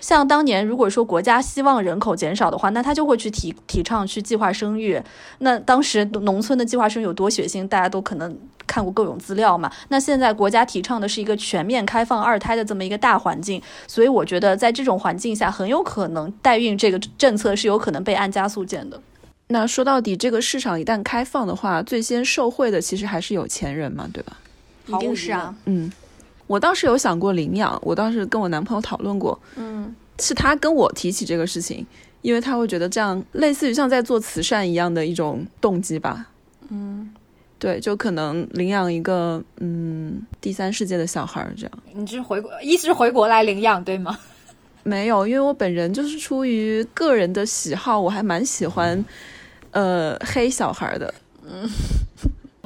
[0.00, 4.98] 像当年如果说国家希望人口减少的话，那他就会去提提倡去计划生育。
[5.40, 8.34] 那当时农村的计划生育有多血腥，大家都可能。
[8.68, 9.68] 看过各种资料嘛？
[9.88, 19.00] 那现在国家提倡的是一个全面开放二胎的这么一个大环境，所以我觉得在这种环境下，很有可能代孕这个政策是有可能被按加速键的。
[19.48, 24.36] 那说到底，这个市场一旦开放的话，最先受惠的其实还是有钱人嘛，对吧？
[24.86, 25.56] 一定是啊。
[25.64, 25.90] 嗯，
[26.46, 31.86] 我当时有想过领养，我当时跟我男朋友讨论过，嗯，是他跟我提起这个事情，
[32.20, 36.26] 因为他会觉得这样类似于像在做慈善一样的一种动机吧。
[36.68, 37.10] 嗯。
[37.58, 41.72] 对，就可能领养一个嗯第三世界的小孩儿这样。
[41.92, 44.16] 你是回国，意思是回国来领养对吗？
[44.84, 49.04] 没有，因为我本人就是出于个人的喜好，我还蛮喜欢
[49.72, 51.12] 呃黑小孩的。
[51.44, 51.68] 嗯，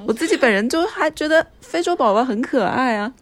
[0.07, 3.13] 我自己本人就还觉得非洲宝宝很可爱啊，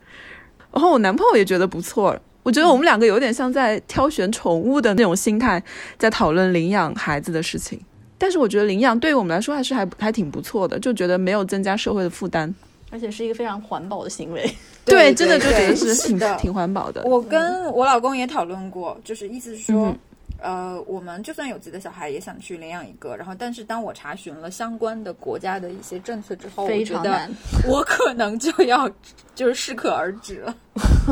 [0.72, 2.18] 然后我男朋友也觉得不错。
[2.42, 5.62] 我觉得我们两个有点像在挑选宠物的那种心态，
[5.98, 7.80] 在讨论领养孩子的事情。
[8.20, 12.54] 但是我觉得领养对于我们来说还是还还挺不错的，就觉得没有增加社会的负担，
[12.90, 14.48] 而且是一个非常环保的行为。
[14.84, 17.02] 对，真的就觉得是挺的，挺环保的。
[17.04, 19.94] 我跟我老公也讨论过，就是意思是说，
[20.38, 23.16] 呃，我们就算有自己的小孩，也想去领养一个。
[23.16, 27.28] 然后，但是当我查询了相关的国家的一些政策之后，我觉得
[27.66, 28.90] 我可能就要
[29.34, 30.54] 就是适可而止了。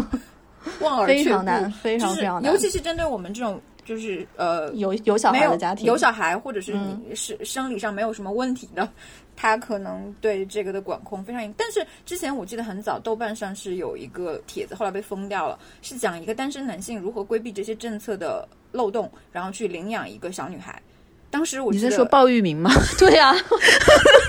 [0.81, 8.87] 望而非常难，非常非常难，尤其是针对我们这种就是呃有有小孩的家庭，有小孩或者是你是生理上没有什么问题的，
[9.35, 11.51] 他可能对这个的管控非常严。
[11.57, 20.83] 但是之前我记得很早，豆瓣上是有一个帖子，后来被封掉了，是讲一个单身男性如何规避这些政策的漏洞，然后去领养一个小女孩。
[21.31, 22.70] 当时我你在说鲍玉明吗？
[23.01, 23.35] 对呀，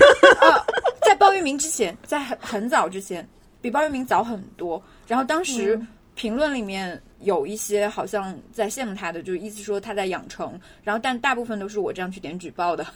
[1.04, 3.28] 在鲍玉明之前，在很很早之前，
[3.60, 4.82] 比鲍玉明早很多。
[5.06, 5.78] 然后当时。
[6.16, 12.86] 评论里面有一些好像在羡慕他的，就是意思说他在养成，然后但大部分都是我这样去点举报的。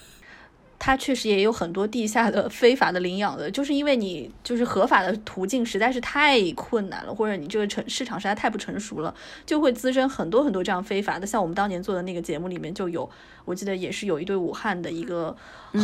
[0.77, 9.15] 他确实也有很多地下的非法的领养的，就是因为你就是合法的途径实在是太困难了，或者你这个成市场实在太不成熟了，
[9.47, 11.27] 就会滋生很多很多这样非法的。
[11.27, 13.09] 像我们当年做的那个节目里面就有，
[13.47, 15.35] 我记得也是有一对武汉的一个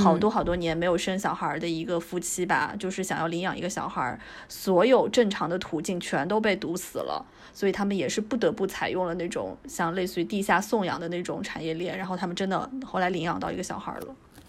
[0.03, 14.07] 好多好多年没有生小孩的一个夫妻吧，就是想要领养一个小孩，所有正常的途径全都被堵死了，所以他们也是不得不采用了那种像类似于地下送养的那种产业链，然后他们真的后来领养到一个小孩了。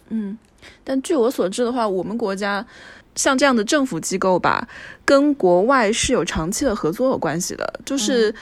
[0.10, 0.38] 嗯，
[0.84, 2.66] 但据我所知的话，我们国家
[3.16, 4.68] 像这样的政府机构吧，
[5.06, 7.80] 跟国外是有长期的合作有关系的。
[7.86, 8.34] 就是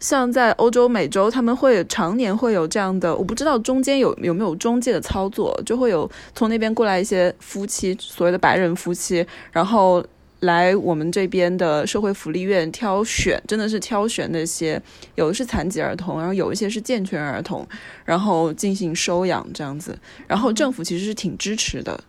[0.00, 10.04] 像在欧洲、美洲，他们会常年会有这样的，我不知道中间有有没有中介的操作，就会有从那边过来一些夫妻，所谓的白人夫妻，然后。
[10.42, 14.80] 来我们这边的社会福利院挑选，真的是挑选那些
[15.14, 17.64] 有的是残疾儿童，然后有一些是健全儿童，
[18.04, 19.96] 然后进行收养这样子。
[20.26, 22.02] 然后政府其实是挺支持的，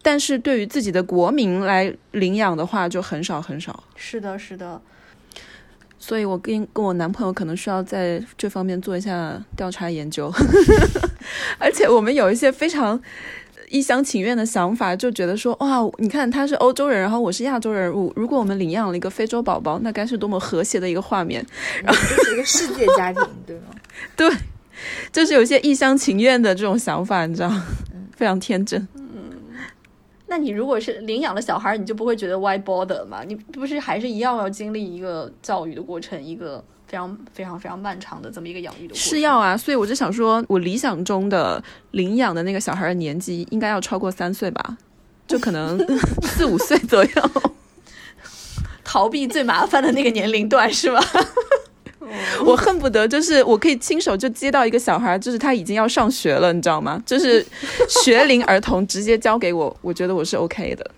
[0.00, 3.82] 但是对于自己的国民来领养的话，就很少很少。
[3.96, 4.80] 是的，是的。
[5.98, 10.32] 所以我跟跟我男朋友可能需要在这方面做一下调查研究，
[11.58, 13.02] 而且我们有一些非常。
[13.70, 21.44] 一厢情愿的想法，就觉得说哇，你看他是欧洲人，然后我是亚洲人，如如果我们领养了一个非洲宝宝，那该是多么和谐的一个画面。
[21.84, 23.66] 然后就是一个世界家庭，对吗？
[24.16, 24.28] 对，
[25.12, 27.52] 就是有些一厢情愿的这种想法，你知道，
[28.16, 28.86] 非常天真。
[28.94, 29.09] 嗯，
[30.30, 33.22] 那你如果是领养了小孩，你就不会觉得 why bother 吗？
[33.26, 36.64] 你不是还是一样要经历一个教育的过程，一个。
[36.90, 41.62] 非常非常非常漫长的这么一个养育的过程是要啊，所以我就想说，我理想中的
[41.92, 44.76] 领养的那个小孩的年纪应该要超过三岁吧，
[45.28, 45.78] 就可能
[46.26, 47.30] 四五岁左右，
[48.82, 51.00] 逃避最麻烦的那个年龄段是吧？
[52.44, 57.00] 我恨不得就是我可以亲手就接到一个小孩，就是他已经要上学了，你知道吗？
[57.06, 57.44] 就是
[57.88, 60.90] 学龄儿童直接交给我，我觉得我是 OK 的。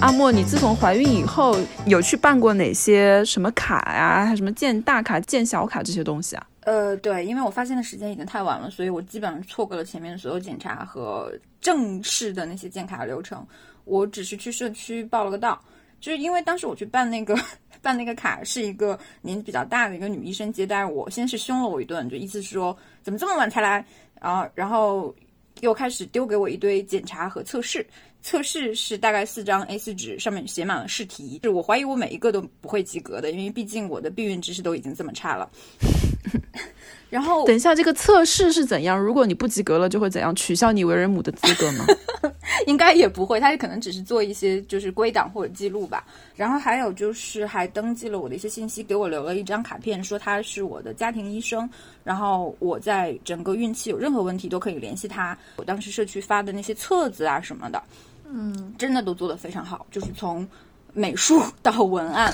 [0.00, 4.26] 阿莫，你自从怀孕以后有去办过哪些什么卡呀？
[4.26, 6.44] 还什么建大卡、建小卡这些东西啊？
[6.64, 13.46] 呃，对，因为我发现的时间已经太晚了，所以我基本上错过了前面所有检查和正式的那些建卡流程。
[13.84, 15.62] 我只是去社区报了个到，
[16.00, 17.36] 就是因为当时我去办那个
[17.82, 23.84] 办那个卡，是一个年纪比较大的一个女医生接待我，先是凶了我一顿，就意思是说怎么这么晚才来
[24.18, 25.14] 啊，然后
[25.60, 27.86] 又开始丢给我一堆检查和测试。
[28.24, 35.46] 测试是大概四张 A 四纸，上面写满了试题，是我怀疑我每一个都不会及格的，因为毕竟我的避孕知识都已经这么差了。
[37.10, 38.98] 然后等一下，这个测试是怎样？
[38.98, 40.34] 如果你不及格了，就会怎样？
[40.34, 41.84] 取消你为人母的资格吗？
[42.66, 46.02] 应该也不会，他可能只是做一些就是归档或者记录吧。
[46.34, 51.68] 然后还有就是还登记了我的一些信息，给我留了一张卡片，说他是我的家庭医生。
[52.02, 55.36] 然后我在整个孕期有任何问题都可以联系他。
[55.56, 57.80] 我当时社区发的那些册子啊什么的。
[58.26, 60.46] 嗯，真的都做得非常好，就是从
[60.92, 62.32] 美术到文案，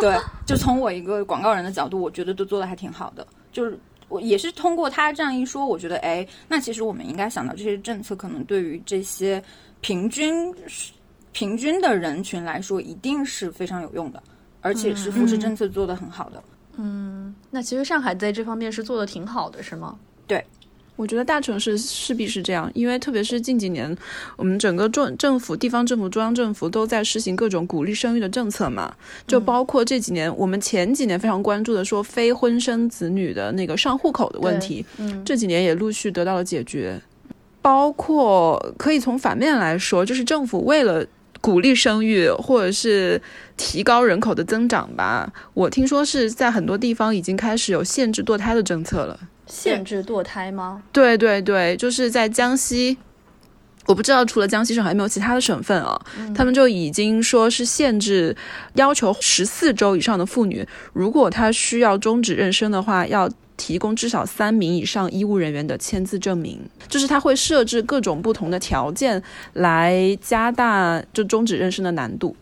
[0.00, 0.16] 对，
[0.46, 3.26] 就从我一个广告人的角度，我觉得都做得还挺好的。
[3.52, 3.78] 就是
[4.08, 9.42] 我也是通过他这样一说，我觉得，哎，那其实我们应该想到这些政策，可能对于这些
[9.80, 10.54] 平均
[11.32, 14.22] 平均的人群来说，一定是非常有用的，
[14.60, 16.42] 而且是扶持政策做得很好的。
[16.76, 19.98] 嗯，那其实上海在这方面是做的挺好的，是吗？
[20.26, 20.44] 对。
[21.00, 23.96] 我觉得大城市势必是这样，因为特别是近几年，
[24.36, 28.94] 我们整个政政府、地方政府、中央政府都在实行各种鼓励生育的政策嘛，
[29.26, 37.00] 就包括这几年我们前几年非常关注的说非婚生子女的那个上户口的问题，嗯，这几年也陆续得到了解决。
[37.62, 41.06] 包括可以从反面来说，就是政府为了
[41.40, 43.20] 鼓励生育或者是
[43.56, 49.18] 提高人口的增长吧，我听说是在很多地方已经开始有限制堕胎的政策了。
[49.46, 50.82] 限制堕胎吗？
[50.92, 52.96] 对对对，就是在江西，
[53.86, 56.00] 我不知道除了江西省还有没有其他的省份啊，
[56.34, 58.36] 他们就已经说是限制，
[58.74, 63.28] 要求十四周以上的妇女，如果她需要终止妊娠的话，要
[63.60, 66.58] 提供至少三名以上医务人员的签字证明，
[66.88, 72.34] 就是他会设置各种不同的条件来加大就终止妊娠的难度。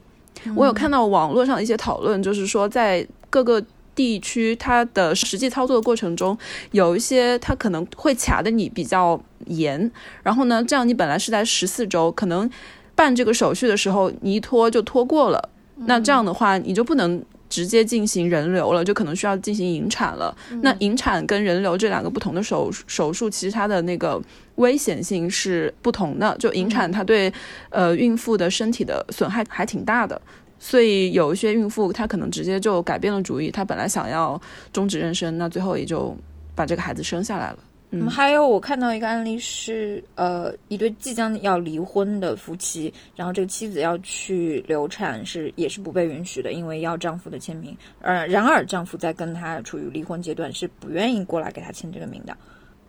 [0.54, 3.60] 我有看到网络上一些讨论，就是说在各个。
[3.98, 6.38] 地区它的实际操作的过程中，
[6.70, 9.90] 有一些它可能会卡的你比较严，
[10.22, 12.48] 然后呢，这样你本来是在十四周，可能
[12.94, 15.48] 办这个手续的时候你一拖就拖过了，
[15.86, 20.36] 那这样的话你就不能直接进行人流了，就可能需要进行引产了。
[20.62, 24.20] 那引产跟人流这两个不同的手手术，其实它的那个
[24.56, 26.36] 危险性是不同的。
[26.38, 27.32] 就引产它对
[27.70, 30.20] 呃孕妇的身体的损害还挺大的。
[30.58, 34.40] 所以有一些孕妇，她可能直接就改变了主意，她本来想要
[34.72, 36.16] 终止妊娠，那最后也就
[36.54, 37.58] 把这个孩子生下来了。
[37.90, 47.76] 嗯，还有我看到一个案例是，呃，一对即将要离婚的夫妻，然后这个妻子要去流产，是也是不被允许的，因为要丈夫的签名。
[48.00, 52.36] 呃，然而丈夫在跟她处于离婚阶段，是不愿意过来给她签这个名的，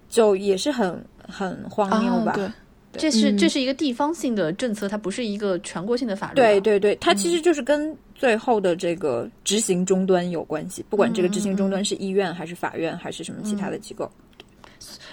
[0.09, 2.33] 就也是很很荒谬吧。
[2.33, 2.49] 对。
[2.93, 6.37] 这是这是一个地方性的政策，它不是一个全国性的法律。
[6.37, 14.11] 对对对，它其实就是跟最后的这个执行终端有关系，不管这个执行终端是医院还是法院还是什么其他的机构。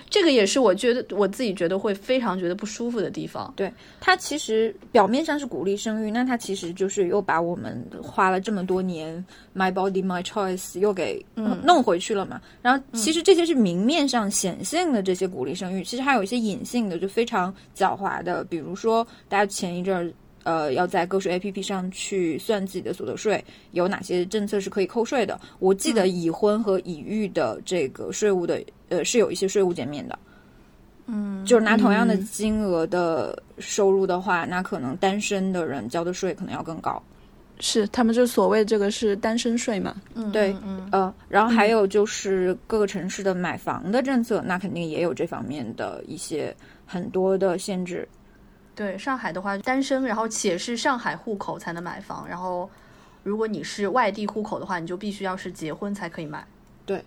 [0.09, 3.53] 这个也是我觉得我自己觉得会非常觉得不舒服的地方。
[3.57, 9.24] 对它其实表面上是鼓励生育，那它其实就是又把我们花了这么多年
[9.55, 11.24] “my body my choice” 又给
[11.62, 12.41] 弄回去了嘛。
[12.62, 18.45] 然后其实这些是明面上显性的这些鼓励生育，其实还有一些隐性的，就非常狡猾的。
[18.45, 20.12] 比如说，大家前一阵儿
[20.47, 25.38] 呃要在个税 APP 上去算自己的所得税，有哪些政策是可以扣税的？
[25.59, 28.62] 我记得已婚和已育的这个税务的。
[28.88, 30.16] 呃，是有一些税务减免的，
[31.07, 37.03] 嗯，就是拿同样的金额的收入的话，那可能单身的人交的税可能要更高。
[37.59, 39.97] 是，他们就所谓这个是单身税嘛？
[40.14, 40.55] 嗯，对，
[40.92, 46.55] 呃，然后还有就是各个城市的买房的政策，那肯定也有这方面的一些
[46.86, 48.09] 很多的限制。
[48.77, 52.70] 对，上海的话，单身然后且是上海户口才能买房，然后
[53.22, 56.47] 如果你是外地户口的话，你就必须要是结婚才可以买。
[56.85, 57.03] 对。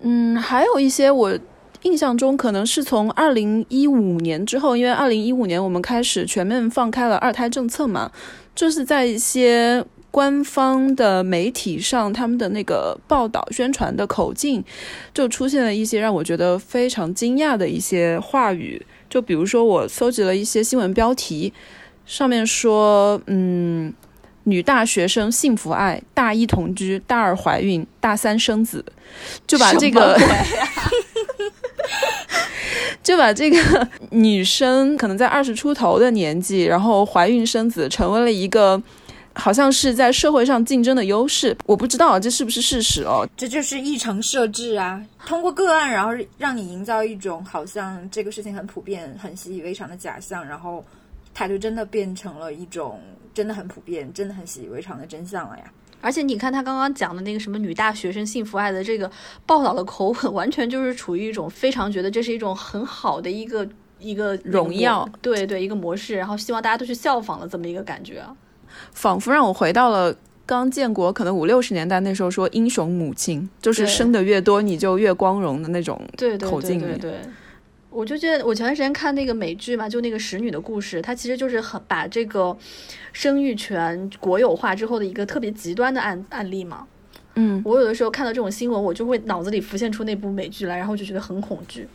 [0.00, 1.38] 嗯，还有一些我
[1.82, 8.10] 印象中可能是从二零一五年之后，因为二零一五年我们开始全面放开了二胎政策嘛，
[8.54, 14.64] 就是在一些官方的媒体上，他们的那个报道宣传的口径，
[15.12, 18.84] 就出现了一些让我觉得非常惊讶的一些话语。
[19.14, 21.52] 就比如说，我搜集了一些新闻标题，
[22.04, 23.94] 上面说，嗯。
[24.46, 28.84] 女大学生幸福爱，大一同居，大二怀孕，大三生子，
[29.46, 30.20] 就把这个，
[33.02, 38.82] 就把这个女生可能在二十出头的年纪，然后怀孕生子，成为了一个
[39.34, 41.56] 好像是在社会上竞争的优势。
[41.66, 50.84] 我不知道这是不是事实哦，这就是议程设置啊，通过个案，然后让你营造一种好像这个事情很普遍、很习以为常的假象，然后
[51.32, 53.00] 它就真的变成了一种。
[53.34, 55.64] 真的很普遍，真的很习以为常的真相了呀！
[56.00, 59.10] 而且你看他刚刚讲的那个什么女大学生幸福爱的这个
[59.44, 63.68] 报道的口吻，完全就是处于一种非常觉得这是一种很好的一个
[63.98, 68.32] 一个荣耀，对对，一个模式，然后希望大家都去效仿的这么一个感觉啊，
[68.92, 70.14] 仿佛让我回到了
[70.46, 76.00] 刚建国可能五六十年代那时候说英雄母亲，就是生的越多你就越光荣的那种
[76.42, 76.98] 口径里。
[76.98, 77.14] 对。
[77.90, 82.56] 我就觉得，我前段时间看那个美剧嘛，就那个《使女的故事》，它其实就是很把这个
[83.12, 86.88] 生育权国有化之后的一个特别极端的案案例嘛。
[87.36, 91.86] 嗯，我有的时候看到这种新闻，我就会脑子里浮现出那部美剧来，然后就觉得很恐惧。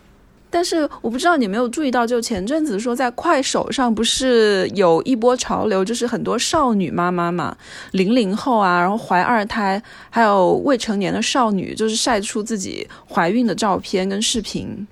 [0.49, 7.55] 但是我不知道你没有注意到，就前阵子说在快手上不是有一波潮流，就是很多少女妈妈嘛，
[7.91, 14.87] 零零后啊，然后怀二胎，还有未成年的少女，就是晒出自己怀孕的照片跟视频。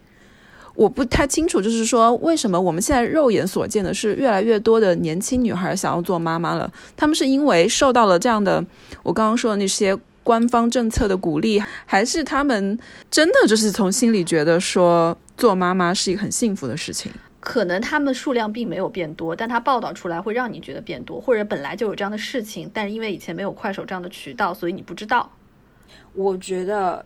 [0.76, 6.72] 我不太清楚，就是说为什么我们现在肉眼所见的是越来越多的年轻女孩想要做妈妈了？
[6.96, 8.64] 他们是因为受到了这样的
[9.02, 12.78] 我刚刚说的那些官方政策的鼓励，还是他们
[13.10, 17.12] 真的就是从心里觉得说做妈妈是一个很幸福的事情。
[17.40, 25.32] 可能他们数量并没有变多，但他报道出来会让你觉得变多，或者本来就有这样的事情，但是因为以前没有快手这样的渠道，所以你不知道。
[26.14, 27.06] 我觉得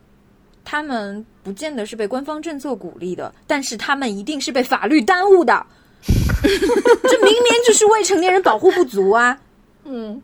[0.64, 5.64] 他们不见得是被官方政策鼓励的，但是他们一定是被法律耽误的。
[6.42, 9.40] 这明明就是未成年人保护不足啊！
[9.84, 10.20] 嗯，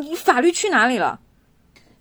[0.00, 1.20] 你法律去哪里了？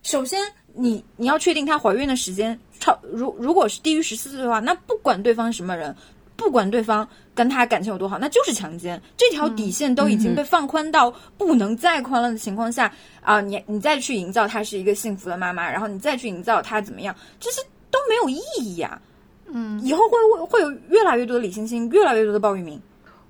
[0.01, 0.39] 首先，
[0.73, 5.95] 你你要确定她怀孕的时间超，如如果是低于十四岁的话，那不管对方是什么人。
[6.37, 8.99] 不管对方跟他感情有多好，那就是强奸。
[9.15, 17.61] 这条底线都已经被放宽到不能再宽了的情况下啊，你你再去营造她是一个幸福的妈妈，然后你再去营造她怎么样，这些
[17.91, 18.99] 都没有意义呀。
[19.45, 22.81] 嗯，以后会会有越来越多的李星星，越来越多的鲍玉明。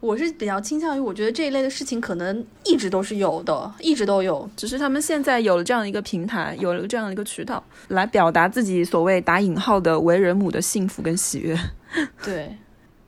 [0.02, 11.58] 我是比较倾向于，我觉得这一类的事情可能一直都是有的，一直都有，只是他们现在有了这样一个平台，有了这样一个渠道，来表达自己所谓打引号的为人母的幸福跟喜悦。
[12.26, 12.54] 对。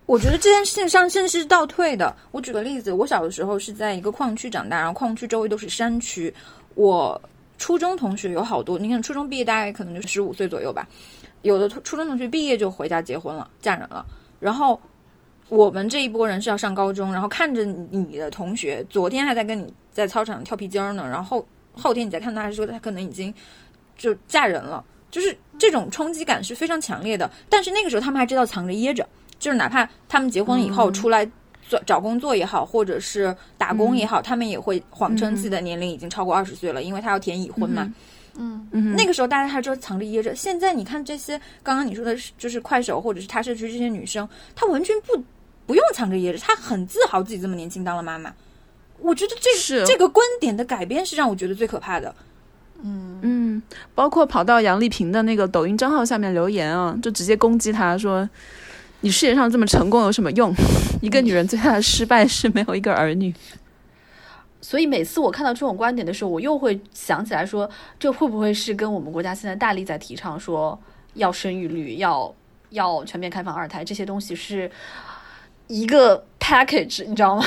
[0.06, 2.14] 我觉得这件事情上甚至是倒退的。
[2.32, 6.32] 我举个例子，我小的时候是在一个矿区长大，然后矿区周围都是山区。
[6.76, 7.20] 我
[7.58, 10.86] 初中同学有好多，你看初中毕业大概可能就十五岁左右吧，
[11.44, 14.06] 有的初中同学毕业就回家结婚了，嫁人了。
[14.42, 14.80] 然后
[15.50, 23.34] 我们这一波人是要上高中，然后看着你的同学昨天还在跟你在操场跳皮筋儿呢，然后后天你再看他，说他可能已经
[23.98, 27.30] 就嫁人了，就是这种冲击感是非常强烈的。
[27.50, 29.08] 但是那个时候他们还知道藏着掖着。
[29.40, 31.30] 就是哪怕他们结婚以后出来
[31.68, 37.92] 做找工作也好，或者是打工也好，他们也会谎称自己的年龄已经超过二十岁了，因为他要填已婚嘛。
[38.38, 40.34] 嗯嗯，那个时候大家还知道藏着掖着。
[40.34, 44.26] 现在你看这些，刚刚你说的是就是快手或者是他社区这些女生，
[44.56, 45.22] 她完全不
[45.66, 48.34] 不用藏着掖着，她很自豪自己这么年轻当了妈妈。
[49.00, 52.14] 我觉得这是这个观点的改变是让我觉得最可怕的。
[52.82, 53.64] 嗯嗯，
[53.96, 58.30] 包括跑到杨丽萍的那个抖音账号下面留言啊，就直接攻击她说。
[59.06, 60.56] 你事业上这么成功有什么用？
[61.02, 63.34] 一个女人最大的失败是没有一个儿女。
[64.62, 70.80] 所以每次我看到这种观点的时候，我又会想起来说，这会不会是跟我们国家现在大力在提倡说
[71.16, 72.34] 要生育率、要
[72.70, 74.72] 要全面开放二胎这些东西是
[75.74, 77.44] 一个 package，你知道吗？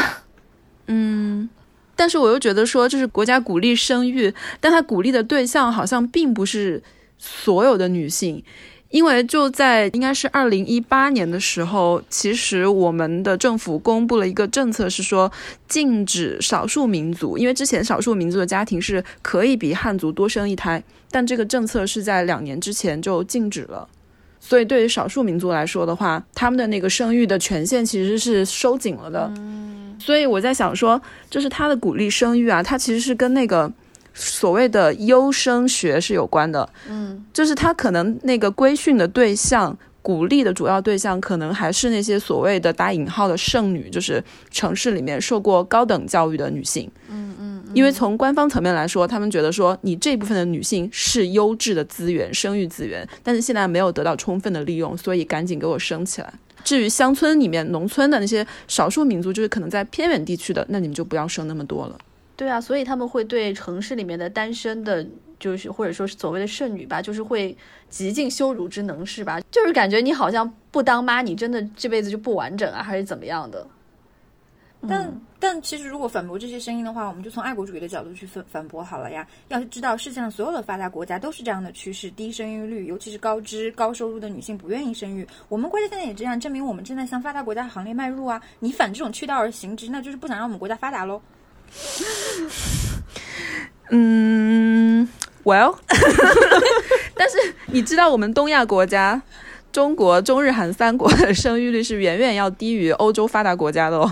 [0.89, 1.49] 嗯，
[1.95, 6.83] 但是我又觉得说，就是国家鼓励生育，但他鼓励的对象好像并不是
[7.19, 8.43] 所有的女性。
[8.91, 15.31] 因为就在应该是二零一八年的时候，其实我们的政府公布了一个政策，是说
[15.69, 23.89] 禁止少数民族，因为之前少数民族的家庭是可以比汉族多生一胎，但这个政策是在两年之前就禁止了，
[24.47, 29.33] 所以对于少数民族来说的话，他们的那个生育的权限其实是收紧了的。
[29.99, 33.73] 所以我在想说，就是他的鼓励生育啊，他其实是跟那个。
[34.19, 39.77] 所谓的优生学是有关的，嗯，就是他可能那个规训的对象、
[40.07, 56.33] 鼓励的主要对象，可能还是那些所谓的打引号的剩女，就是城市里面受过高等教育的女性，嗯嗯，因为从官方层面来说，他们觉得说你这部分的女性是优质的资源、生育资源，但是现在没有得到充分的利用，所以赶紧给我生起来。
[56.63, 61.99] 至于乡村里面、农村的那些少数民族，就是可能在偏远地区的，那你们就不要生那么多了。
[62.37, 65.05] 对啊，所以他们会对城市里面的单身的，
[65.39, 67.57] 就是或者说是所谓的剩女吧，就是会
[67.89, 73.67] 极尽羞辱之能事吧，就是感觉你好像不当妈，你真的这辈子就不完整啊，还是怎么样的？
[74.89, 79.27] 但但其实如果反驳这些声音的话，我们就从爱国主义的角度去反反驳好了呀。
[79.49, 88.41] 要是知道世界上所有的发达国家都是这样的趋势，低生育率，尤其是高知高收入的女性不愿意生育，我们国家现在也这样，证明我们正在向发达国家行列迈入啊。
[88.61, 91.21] 你反这种去道而行之，那就是不想让我们国家发达喽。
[93.91, 95.09] 嗯
[95.45, 95.77] ，Well，
[97.17, 99.21] 但是你知道我们东亚国家，
[99.73, 104.11] 中国、中日韩三国的生育率是远远要低于欧洲发达国家的哦。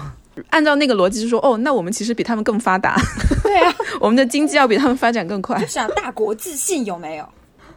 [0.51, 2.97] 按照那个逻辑是说，哦，那我们其实比他们更发达。
[3.43, 5.59] 对啊， 我们的经济要比他们发展更快。
[5.61, 7.29] 就是啊，大国自信有没有？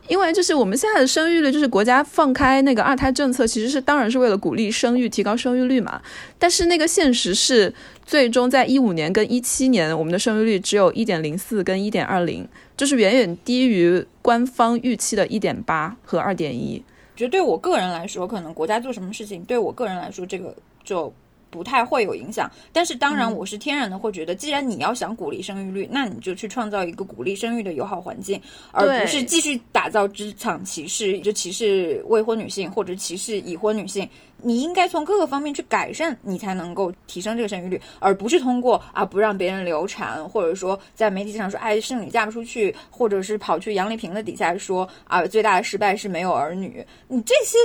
[0.07, 6.01] 因为就是我们现在的生育率，就是国家放开那个二胎政策，其实是当然是为了鼓励生育、提高生育率嘛。
[6.39, 7.73] 但是那个现实是，
[8.05, 16.83] 最终在一五年跟一七年，我们的生育率只有一点零四跟一点二零，就是远远低于官方预期的一点八和二点一。
[17.15, 21.13] 觉得对我个人来说，可能国家做什么事情，对我个人来说，这个就。
[21.49, 28.41] 不太会有影响，但是当然，我是天然的会觉得，既然你要想鼓励生育率，那你就去创造一个鼓励生育的友好环境，
[28.71, 34.07] 而不是继续打造职场歧视，就歧视未婚女性或者歧视已婚女性。
[34.39, 47.57] 你应该从各个方面去改善，你才能够提升这个生育率，而不是通过啊不让别人流产，或者说在媒体上说哎剩女嫁不出去，或者是跑去杨丽萍的底下说啊最大的失败是没有儿女，你这些。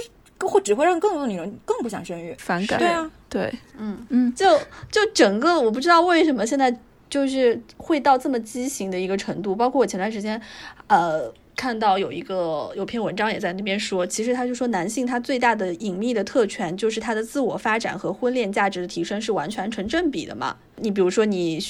[0.48, 2.34] 或只会让更多的女人更不想生育。
[2.38, 2.78] 反感。
[2.78, 4.58] 对啊，对，嗯嗯，就
[4.90, 6.76] 就整个我不知道为什么现在
[7.08, 9.54] 就是会到这么畸形的一个程度。
[9.54, 10.40] 包括我前段时间，
[10.86, 20.56] 呃，看到有一个有篇文章也在那边说，其实他就说男性他最大的隐秘的特权就是他的自我发展和婚恋价值的提升是完全成正比的嘛。
[20.76, 21.62] 你比如说你。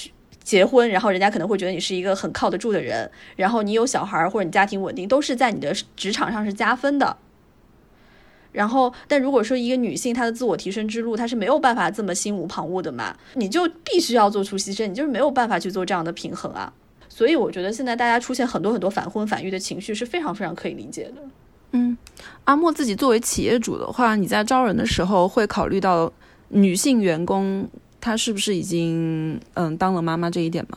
[0.45, 7.17] 结婚，然后人家可能会觉得你是一个很靠得住的人，然后你有小孩或者你家庭稳定，都是在你的职场上是加分的。
[8.53, 16.73] 然后，但如果说一个女性她的自我提升之路，她是没有办法这么心无旁骛的嘛，你就必须要做出牺牲，你就是没有办法去做这样的平衡啊。
[17.09, 21.23] 所以我觉得现在大家出现很多很多反婚反育的情绪是非常非常可以理解的。
[21.73, 21.97] 嗯，
[22.45, 26.13] 阿莫自己作为企业主的话，你在招人的时候会考虑到
[26.49, 27.69] 女性员工。
[28.05, 30.77] 她是不是已经嗯当了妈妈这一点吗？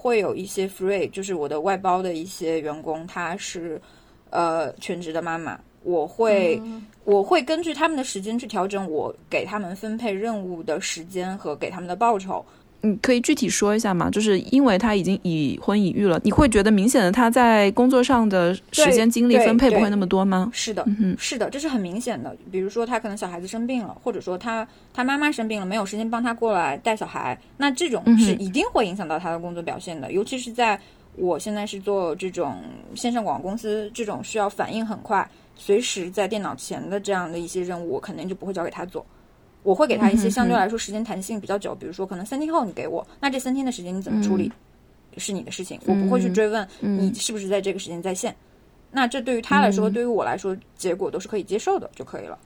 [0.00, 3.78] 会有一些 free，就是我的外包的一些员工，她是
[4.30, 6.60] 呃全职的妈妈，我会
[7.04, 12.44] 我会根据他们的时间去调整我给他们分配任务的时间和给他们的报酬。
[12.80, 14.08] 你可以具体说一下吗？
[14.08, 20.48] 就是因为他已经已婚已育了，你会觉得明显的他在工作上的时间精力分配不会那么多吗？
[20.54, 22.36] 是的，嗯是的，这是很明显的。
[22.52, 30.12] 比如说他可能小孩子生病了，或者说他他妈妈生病了，没有时间帮他过来带小孩，那这种是一定会影响到他的工作表现的。
[30.12, 30.80] 尤其是在
[31.18, 32.56] 我现在是做这种
[32.94, 39.04] 线上广告公司，这种需要反应很快、随时在电脑前的这样的一些任务，我肯定就不会交给他做。
[39.64, 44.50] 我会给他一些相对来说时间弹性比较久，比如说可能三天后你给我，那这三天的时间你怎么处理
[45.16, 48.34] 是你的事情，我不会去追问你是不是在这个时间在线。
[48.90, 52.38] 那这对于他来说，对于我来说，结果都是可以接受的就可以了。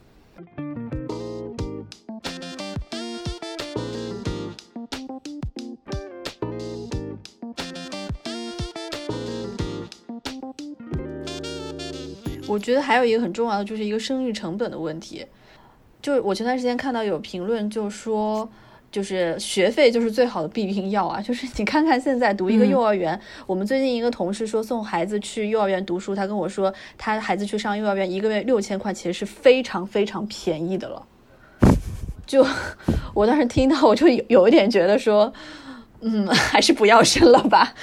[12.53, 15.25] 我觉得还有一个很重要的，就是一个生育成本的问题。
[16.03, 18.47] 就是我前段时间看到有评论，就说
[18.91, 21.19] 就是学费就是最好的避孕药啊！
[21.19, 31.01] 就是你看看现在读一个幼儿园，我们最近一个同事说送孩子去幼儿园读书，他跟我说他孩子去上幼儿园一个月六千块，其实是非常非常便宜的了。
[32.27, 32.45] 就
[33.15, 35.33] 我当时听到，我就有有一点觉得说，
[36.01, 37.73] 嗯，还是不要生了吧。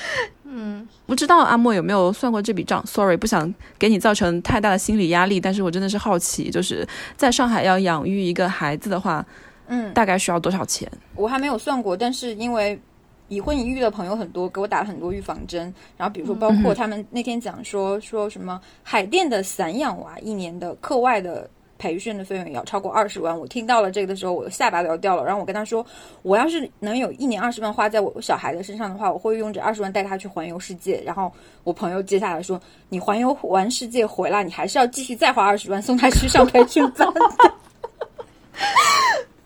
[0.44, 6.86] 嗯，不知道阿莫有没有算过这笔账？Sorry，不想给你造成太大的心理压力，但是我真的是好奇，就是
[7.16, 9.26] 在上海要养育一个孩子的话，
[9.66, 10.88] 嗯，大概需要多少钱？
[11.16, 12.80] 我还没有算过，但是因为
[13.26, 21.50] 已婚已育的朋友很多，给我打了很多预防针，然后比如说包括他们那天讲说说什么海淀的散养娃一年的课外的。
[21.80, 25.24] 培训的费用也要超过二十万，我听到了这个的时候，我的下巴都要掉了。
[25.24, 25.84] 然后我跟他说，
[26.20, 31.02] 我要是能有一年二十万花在我小孩的身上的话，我会用这二十万带他去环游世界。
[31.06, 31.32] 然后
[31.64, 32.60] 我朋友接下来说，
[32.90, 37.08] 你环游完世界回来，你还是要继续再花二十万送他去上培训班。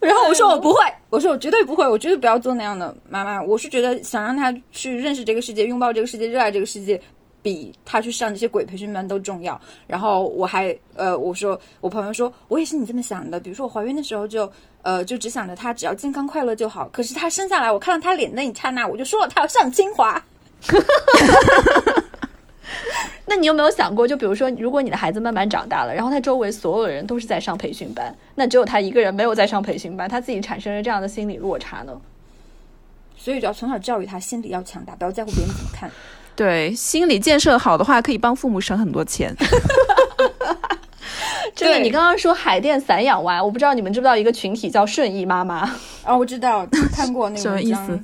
[0.01, 3.43] 然后我说我不会，我说我绝对不会，我绝对不要做那样的妈妈。
[3.43, 7.01] 我是觉得想让他去认识这个世界，拥抱这个世界，热爱这个世界。
[7.45, 9.61] 比他去上这些鬼培训班都重要。
[9.87, 13.39] 然后我还呃，我说我朋友说，我也是你这么想的。
[13.39, 16.89] 比如说我怀孕的时候就呃，就只想着他只要健康快乐就好。
[16.89, 20.25] 可是他生下来，我看到他脸那一刹那，我就说了他要上清华。
[23.27, 32.01] 那你有没有想过，就比如说，如果你的孩子慢慢长大了，然后他周围所有的人都是在上培训班，那只有他一个人没有在上培训班，他自己产生了这样的心理落差呢？
[33.17, 35.91] 所以就要从小教育他，心理要强大，不要在乎别人怎么看。
[36.37, 39.35] 对，心理建设好的话，可以帮父母省很多钱。
[41.55, 45.59] 这个，你刚刚说海淀散养娃，我不知道你们知不知道一个群体叫顺义妈妈
[46.03, 46.16] 啊？
[46.16, 48.01] 我知道，看过那个什么意思？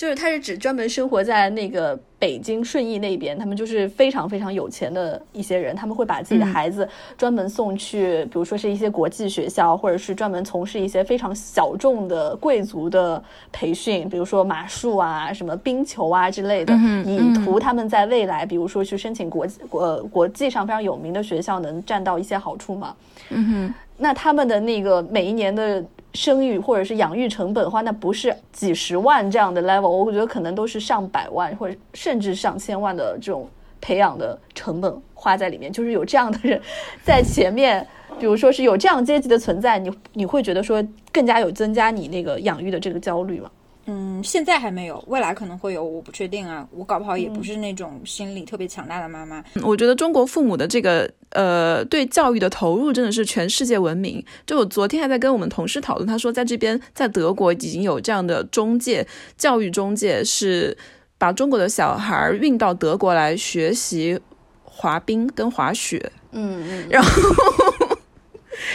[0.00, 6.88] 就是他是指专门生活在那个北京顺义那边，他们就是非常非常有钱的一些人，他们会把自己的孩子
[7.18, 13.22] 专门送去，比如说是一些国际学校，或者是专门从事一些非常小众的贵族的
[13.52, 16.72] 培训，比如说马术啊、什么冰球啊之类的，
[17.04, 22.96] 以图他们在未来，比如说去申请国际国国际上非常有名的学校，能占到一些好处嘛。
[23.28, 25.84] 嗯哼，那他们的那个每一年的。
[26.14, 33.48] 生育或者是养育成本的话，那不是几十万这样的 level，我觉得可能都是上百万或者甚至上千万的这种
[33.80, 35.72] 培养的成本花在里面。
[35.72, 36.60] 就是有这样的人
[37.04, 37.86] 在前面，
[38.18, 43.50] 比如说是有这样阶级的存在，你你会觉得说更加有增加你那个养育的这个焦虑吗？
[43.86, 46.68] 嗯，现在还没有，未来可能会有，我不确定啊。
[46.70, 49.42] 我搞不好也不是那种心理特别强大的妈妈。
[49.64, 54.24] 我觉得中国父母的这个呃对教育的投入真的是全世界闻名。
[54.46, 59.06] 就我昨天还在跟我们同事讨论，他说在这边在德国已经有这样的中介
[59.36, 60.76] 教育中介，是
[61.18, 64.18] 把中国的小孩运到德国来学习
[64.64, 66.12] 滑冰跟滑雪。
[66.32, 67.10] 嗯嗯，然后。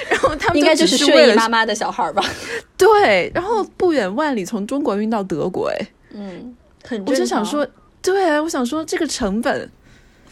[0.09, 2.23] 然后他们应该就就是睡衣妈妈的小孩吧？
[2.75, 7.67] 对，然后不远万里从中国运到德国，哎，嗯，很我就想说，
[8.01, 9.69] 对啊，我想说这个成本，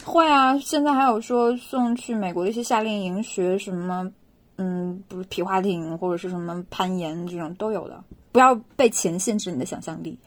[0.04, 4.10] 会啊，现在还有说送去美国的一些夏令营学什么，
[4.58, 8.02] 嗯，不是皮划艇或者是什么攀岩这种都有的。
[8.30, 10.18] 不要被钱限制你的想象力。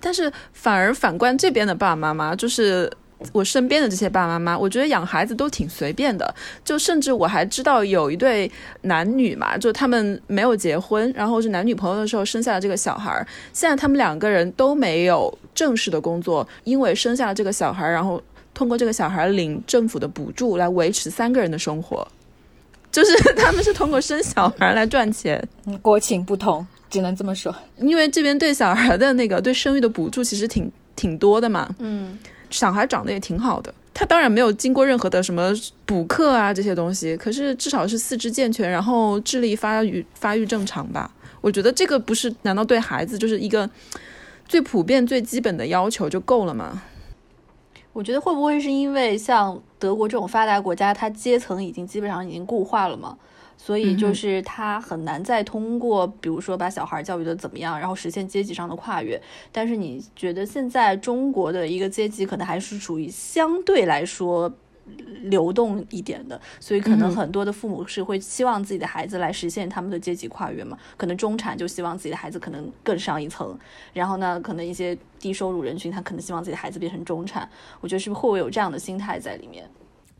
[0.00, 2.90] 但是反而反观这边的爸爸妈妈，就是
[3.32, 6.34] 我身边的这些爸爸妈妈，我觉得养孩子都挺随便的。
[6.64, 8.50] 就甚至我还知道有一对
[8.82, 13.26] 男女嘛，就他们没有结婚，然后是男女朋友的时候生下了这个小孩儿。
[13.52, 18.22] 现在他们两个人都没有正式的工作，因为生下了这个小孩儿，然后
[18.58, 22.04] 通过这个小孩领政府的补助来维持三个人的生活。
[22.90, 25.40] 就是他们是通过生小孩来赚钱。
[25.66, 27.54] 嗯，国情不同，只能这么说。
[27.76, 32.18] 因为这边对小孩的那个对生育的补助其实挺挺多的嘛，嗯，
[32.50, 33.72] 小孩长得也挺好的。
[33.94, 35.52] 他当然没有经过任何的什么
[35.86, 41.08] 补课啊这些东西，可是至少是四肢健全，然后智力发育发育正常吧。
[41.40, 43.68] 我觉得这个不是，难道对孩子就是一个
[44.48, 46.82] 最普遍、最基本的要求就够了吗？
[47.98, 53.18] 我觉得会不会是因为像德国这种发达国家，它阶层已经基本上已经固化了嘛？
[53.56, 59.20] 所以就是它很难再通过，比如说把小孩教育的怎么样，然后实现阶级上的跨越。
[59.50, 64.48] 但是你觉得现在中国的一个阶级可能还是处于相对来说
[65.22, 70.78] 流动一点的，所以可能嗯很多的父母是会希望自己的孩子来实现他们的阶级跨越嘛？
[70.96, 73.58] 可能中产就希望自己的孩子可能更上一层，
[73.92, 77.48] 然后呢，可能一些低收入人群他可能希望自己的孩子变成中产。
[77.80, 79.68] 我觉得是不是会有这样的心态在里面？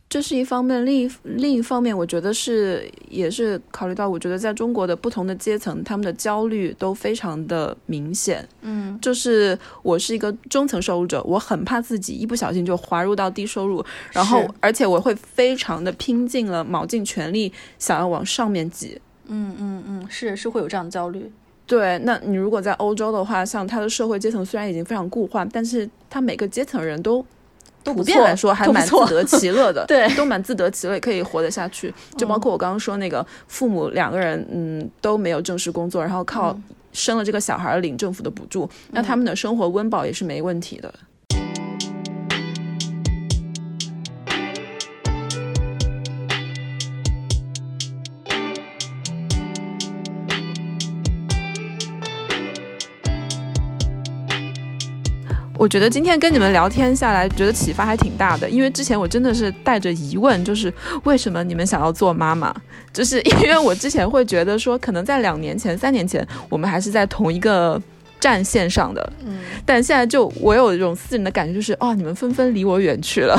[0.08, 8.48] 这是一方面，另一另一方面，我觉得是也是考虑到，我觉得在中国的不同的阶层，他们的焦虑都非常的明显。
[8.62, 18.98] 嗯就是我是一个中层收入者，我很怕自己一不小心就滑入到低收入，然后而且我会非常的拼尽了卯尽全力想要往上面挤。
[19.26, 21.30] 嗯嗯嗯，是是会有这样的焦虑。
[21.66, 27.22] 对，那你如果在欧洲的话，像它的社会阶层虽然已经非常固化，但是它每个阶层人都
[27.94, 31.92] 普遍来说还蛮自得其乐的， 对都蛮自得其乐，可以活得下去。
[32.16, 36.62] 就包括我刚刚说那个父母两个人，嗯，都没有正式工作，然后靠嗯
[36.92, 40.92] 生了这个小孩儿领政府的补助，那他们的生活温饱也是没问题的。
[55.58, 58.48] 我觉得今天跟你们聊天下来，觉得启发还挺大的。
[58.48, 62.54] 因为之前我真的是带着疑问，就是为什么你们想要做妈妈？
[62.92, 67.80] 就是因为我之前会觉得说，可能在两年前、三年前，我们还是在同一个
[68.20, 73.36] 战线上的，嗯，但现在就我有一种私人的感觉，就是哦，你们纷纷离我远去了。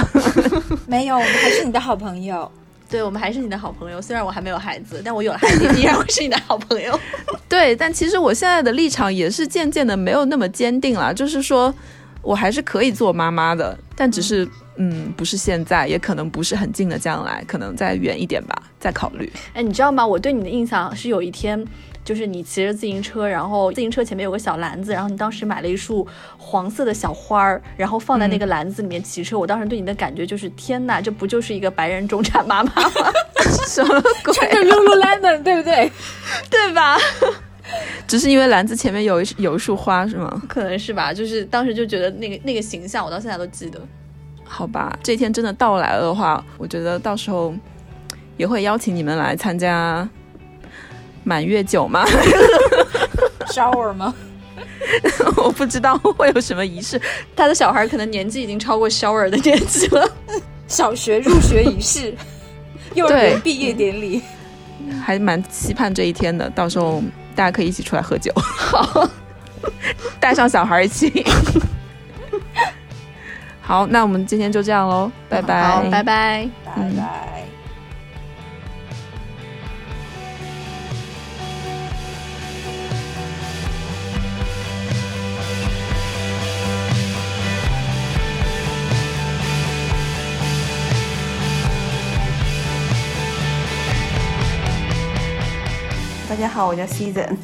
[0.88, 2.51] 没有，我们还是你的好朋友。
[2.89, 4.01] 对我们还是你的好朋友。
[4.01, 6.99] 虽然我还没有孩子，但我有了孩子，依然会是你的好朋友。
[7.47, 11.72] 对，但其实我现在的立场也是渐渐的没有那么坚定了，就是说
[12.22, 19.32] 我还是可以做妈妈的，但只是嗯，不是现在，也可能不是很近的将来，可能再远一点吧，再考虑。
[19.53, 20.05] 哎，你知道吗？
[20.05, 21.65] 我对你的印象是有一天，
[22.03, 26.07] 就是你骑着自行车，然后自行车前面有个小篮子，然后你当时买了一束
[26.38, 29.38] 黄色的小花儿，然后放在那个篮子里面骑车。
[29.38, 33.11] 我当时对你的感觉就是，天哪，这不就是一个白人中产妈妈吗？
[33.67, 34.34] 什么鬼？
[34.34, 35.91] 穿着 Lululemon，对不对？
[36.49, 36.97] 对吧？
[38.07, 40.41] 只是因为篮子前面有一有一束花是吗？
[40.47, 43.80] 可能是吧，就是当时就觉得那个那个形象，我到现在都记得。
[44.43, 47.53] 好吧，这一天真的到来了的话，我觉得到时候
[48.38, 50.07] 也会邀请你们来参加
[51.24, 52.03] 满月酒吗？
[53.53, 54.13] shower 吗？
[55.38, 56.99] 我不知道会有什么仪式。
[57.36, 60.09] 他的小孩可能年纪已经超过 shower 的年纪了。
[60.67, 62.13] 小学入学仪式，
[62.95, 64.22] 幼儿园毕业典礼。
[65.03, 67.03] 还蛮期盼这一天的，到时候
[67.36, 69.08] 大家可以一起出来喝酒，好，
[70.20, 71.24] 带上小孩一起。
[73.62, 76.50] 好，那我们今天就这样喽，拜拜，好，拜拜。
[76.66, 77.29] 拜拜。
[96.60, 97.38] 好，我叫 Season。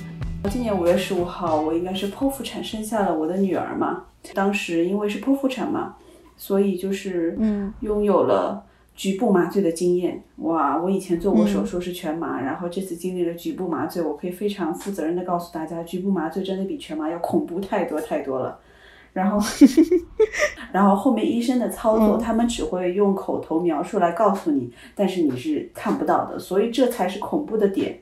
[0.51, 4.03] 今年五月十五号，我应该是剖腹产生下了我的女儿嘛。
[4.33, 5.95] 当时因为是剖腹产嘛，
[6.35, 8.61] 所以就是嗯，拥有了
[8.93, 10.21] 局部麻醉的经验。
[10.39, 18.59] 哇，我以前做过手术是全麻，然后这次经历了局部麻醉，我可以非常负责任的告诉大家，局部麻醉真的比全麻要恐怖太多太多了。
[19.13, 19.39] 然后，
[20.73, 27.97] 然后后面医生的操作，他们只会用口头描述来告诉你，但是你是看不到的，所以这才是恐怖的点。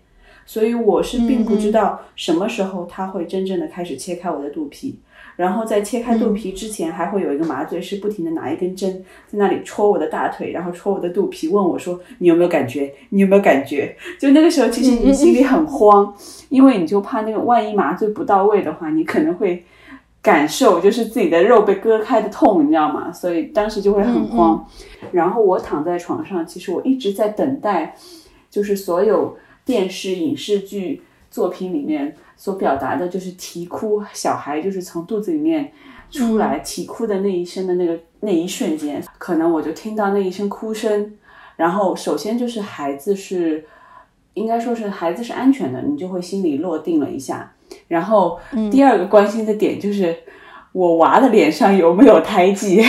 [0.45, 4.99] 所以我是并不知道什么时候他会真正的开始切开我的肚皮，
[5.35, 12.93] 然后在切开肚皮之前，还会有一个麻醉师不停的拿一根针在那里戳我的大腿，然后戳我的肚皮，问我说你有没有感觉？
[13.09, 13.95] 你有没有感觉？
[14.19, 16.13] 就那个时候，其实你心里很慌，
[16.49, 19.63] 因为你就怕那个万一麻醉不到位的话，你可能会。
[20.23, 23.11] 感受就是自己的肉被割开的痛，你知道吗？
[23.11, 24.65] 所以当时就会很慌。
[25.11, 27.93] 然后我躺在床上，其实我一直在等待，
[28.49, 29.35] 就是所有
[29.65, 31.01] 电视影视剧
[31.31, 35.71] 作品里面所表达的，就是啼哭小孩，就是从肚子里面
[36.11, 41.13] 出来啼哭的那一声的那个那一瞬间，可能我就听到那一声哭声。
[41.55, 43.63] 然后首先就是孩子是，
[44.33, 47.53] 应该说是孩子是安全的，你就会心里落定了一下。
[47.87, 48.39] 然后
[48.71, 50.15] 第二个关心的点就是
[50.71, 52.83] 我娃的脸上有没有胎记，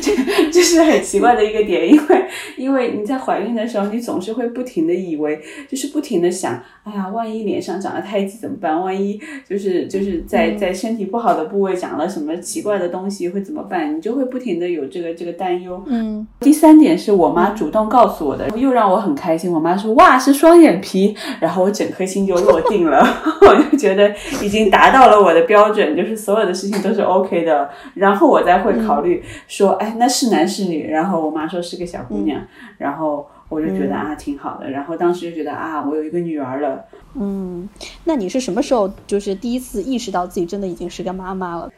[0.00, 0.16] 这
[0.52, 2.24] 这是很奇怪的一个点，因为
[2.56, 8.80] 因为你在怀孕的时候，你总是会不停的以为，就是不停的想，哎呀，万一脸上长了胎记怎么办？
[8.80, 13.96] 万一就是就是在在身体不好的部位长了什么奇怪的东西会怎么办？
[13.96, 15.82] 你就会不停的有这个这个担忧。
[15.86, 19.52] 嗯，第三点是我妈主动告诉我的，又让我很开心。
[19.52, 23.06] 我妈说哇是双眼皮，然后我整颗心就落定了，
[23.46, 27.02] 我就觉得已经达到了我的标准，就是所有的事情都是。
[27.02, 30.88] OK 的，然后我再会考虑说，哎，那是男是女？
[30.88, 32.40] 然后我妈说是个小姑娘，
[32.78, 34.70] 然后我就觉得啊，挺好的。
[34.70, 36.84] 然后当时就觉得啊，我有一个女儿了。
[37.14, 37.68] 嗯，
[38.04, 41.70] 那你是什么时候就是第一次意识到自己真的已经是个妈妈了？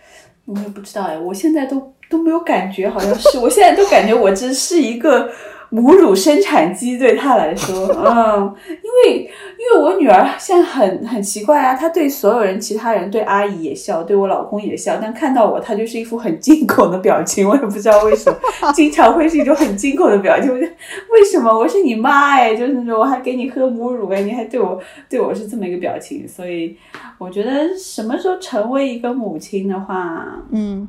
[0.47, 5.31] 我也不知道哎，我现在都都没有感觉，好像是，我现在都感觉我只是一个。
[5.75, 20.49] 母乳生产机对她来说， 嗯，因为因为我女儿现在很很奇怪啊，她对所有人，其他人对阿姨也笑，对我老公也笑，但看到我，她就是一副很惊恐的表情，我也不知道为什么，经常会是一种很惊恐的表情。
[20.49, 26.77] 我为什么我是你妈哎，就是说我还给你喝母乳哎，你还对我 对我是这么一个表情，所以
[27.18, 30.89] 我觉得什么时候成为一个母亲的话，嗯。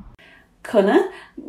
[0.67, 0.97] 可能，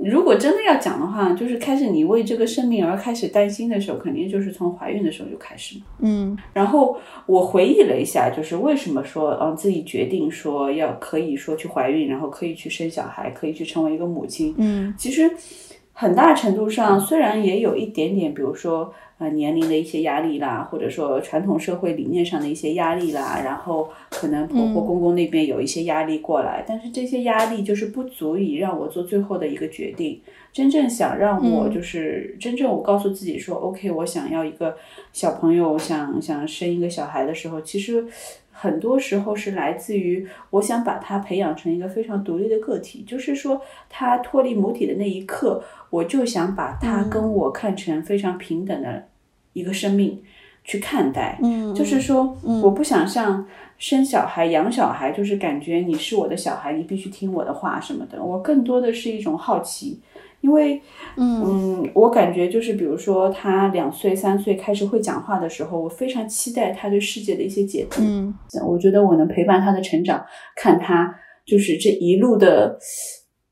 [0.04, 5.86] 如果真的要讲的话，就是开始你为这个生命而开始担心的时候，肯定就是从怀孕的时候就开始嘛。
[6.00, 14.54] 嗯，然后我回忆了一下，就是为什么说，嗯，自己决定说要可以说去怀孕，然后可以去生小孩，可以去成为一个母亲。
[14.58, 15.30] 嗯，其实
[15.92, 18.92] 很大程度上，虽然也有一点点，比如说。
[19.18, 30.20] 呃，年龄的一些压力啦，或者说传统社会理念上的一些压力啦，然后可能婆婆公公那边有一些压力过来，但是这些压力就是不足以让我做最后的一个决定。
[30.52, 34.76] 真正想让我就是真正我告诉自己说，OK，我想要一个
[35.12, 38.04] 小朋友，想想生一个小孩的时候，其实
[38.58, 45.62] 很多时候是来自于我想把他培养成一个非常独立的个体，就是说他脱离母体的那一刻。
[45.88, 49.06] 我就想把他跟我看成非常平等的
[49.52, 50.20] 一个生命
[50.64, 53.46] 去看待，嗯，就是说，我不想像
[53.78, 58.22] 生小孩、养小孩，就是感觉你是我的小孩，你必须听我的话什么的。
[58.22, 60.00] 我更多的是一种好奇，
[60.46, 60.80] 因为，
[61.16, 68.00] 嗯，我感觉就是，比如说他两岁、三岁开始会讲话的时候，我非常期待他对世界的一些解读。
[68.00, 68.32] 嗯，
[68.64, 70.24] 我觉得我能陪伴他的成长，
[70.54, 71.12] 看他
[71.44, 72.78] 就是这一路的。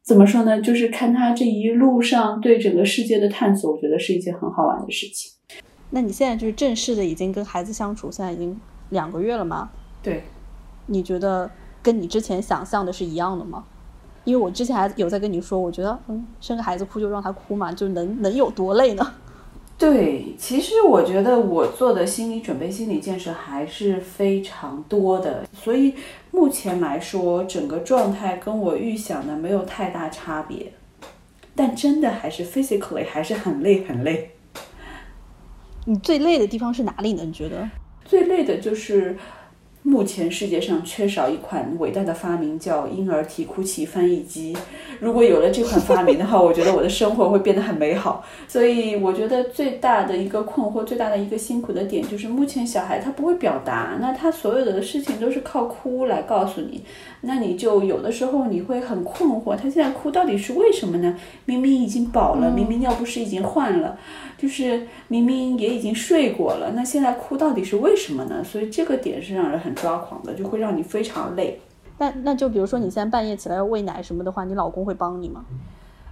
[0.05, 0.61] 怎么说呢？
[0.61, 5.33] 就是看他这一路上对整个世界的探索，我觉得是一件很好玩的事情。
[5.91, 8.57] 那你现在就是正式的已经跟孩子相处，现在已经
[8.91, 9.71] 两个月了吗？
[10.01, 10.23] 对。
[10.87, 11.51] 你觉得
[11.83, 13.65] 跟你之前想象的是一样的吗？
[14.25, 19.15] 因为我之前还有在跟你说，我觉得嗯，生个孩子哭就让他哭嘛，就能能有多累呢？
[19.77, 25.95] 对，其实我觉得我做的心理准备、心理建设还是非常多的，所以
[26.31, 30.73] 目前来说，整个状态跟我预想的没有太大差别，
[31.55, 34.31] 但真的还是 physically 还是很累很累。
[35.85, 37.25] 你最累的地方是哪里呢？
[37.25, 37.69] 你觉得
[38.05, 39.17] 最累的就是。
[39.87, 44.57] 目前世界上缺少一款伟大的发明，叫婴儿啼哭器翻译机。
[44.99, 48.25] 如果有了这款发明的话，我觉得我的生活会变得很美好。
[48.49, 56.83] 所以，我觉得最大的一个困惑，最大的一个辛苦的点，就是目前小孩他不会表达，那他所有的事情都是靠哭来告诉你。
[57.21, 61.15] 那你就有的时候你会很困惑，他现在哭到底是为什么呢？
[61.45, 63.99] 明明已经饱了，明明尿不湿已经换了。
[64.45, 68.45] 就是明明也已经睡过了，那现在哭到底是为什么呢？
[68.45, 71.59] 所以这个点是让人很抓狂的，就会让你非常累。
[71.97, 75.47] 那那就比如说你现在半夜起来要喂奶什么的话，你老公会帮你吗？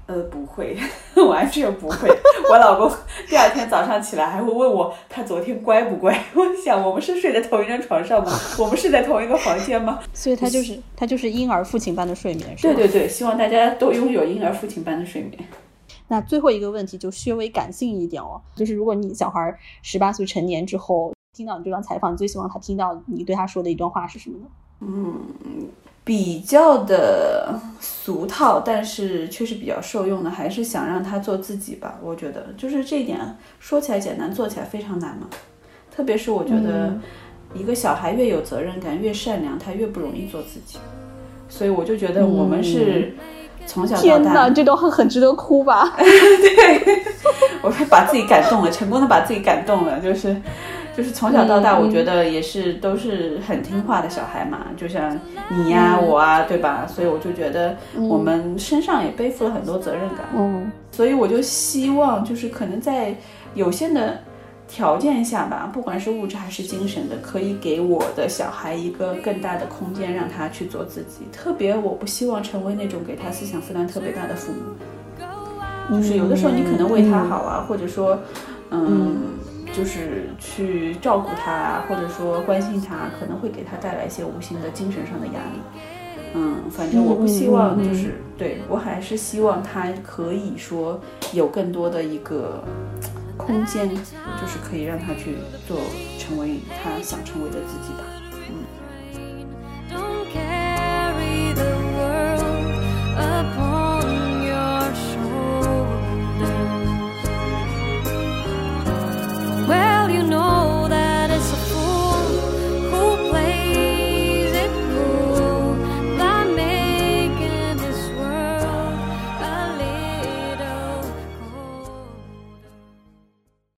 [0.07, 0.77] 呃，不会，
[1.29, 2.09] 完全不会。
[2.51, 2.91] 我老公
[3.29, 6.19] 第二天早上起来还会问我，他昨天乖不乖？
[6.35, 8.33] 我想，我们是睡在同一张床上吗？
[8.59, 10.01] 我们是在同一个房间吗？
[10.15, 15.39] 所以他就是他就是婴儿父亲般的睡眠，是对对对，希望大家都拥有婴儿父亲般的睡眠。
[16.13, 24.45] 那最后一个问题就稍微感性一点哦，就是如果你小孩十八岁成年之后听到你这段采访，你最希望他听到你对他说的一段话是什么呢？
[24.81, 25.71] 嗯。
[26.05, 31.99] 比较的俗套，但是确实比较受用的，还是想让他做自己吧。
[32.03, 33.19] 我觉得就是这一点，
[33.59, 35.29] 说起来简单，做起来非常难嘛。
[35.91, 36.93] 特别是我觉得，
[37.55, 40.77] 一个小孩越有责任感、越善良，他越不容易做自己。
[41.49, 43.15] 所以我就觉得我们是
[43.67, 45.93] 从小到大，天哪，这段话很值得哭吧？
[45.97, 47.03] 对，
[47.63, 50.37] 我是把自己感动了， 成功的把自己感动了，就是。
[50.95, 56.87] 就是从小到大，我觉得也是都是很听话的小孩嘛，就像你呀、我啊，对吧？
[56.87, 57.75] 所以我就觉得
[58.11, 60.19] 我们身上也背负了很多责任感。
[60.37, 63.17] 嗯，所以我就希望，就是可能在
[63.55, 64.19] 有限的
[64.73, 71.27] 条件下吧，不管是物质还是精神的，可以给我的小孩一个更大的空间，让他去做自己。
[71.31, 78.19] 特别我不希望成为那种给他思想负担特别大的父母，就是有的时候你可能为他好啊，或者说，
[78.71, 79.17] 嗯。
[79.75, 85.81] 就是去照顾他啊，或者说关心他，可能会给他带来一些无形的精神上的压力。
[86.35, 91.01] 嗯，反正我不希望，就是对我还是希望他可以说
[91.33, 92.63] 有更多的一个
[93.37, 95.79] 空间就是可以让他去做
[96.19, 98.05] 成为他想成为的自己吧。
[98.49, 100.42] 嗯。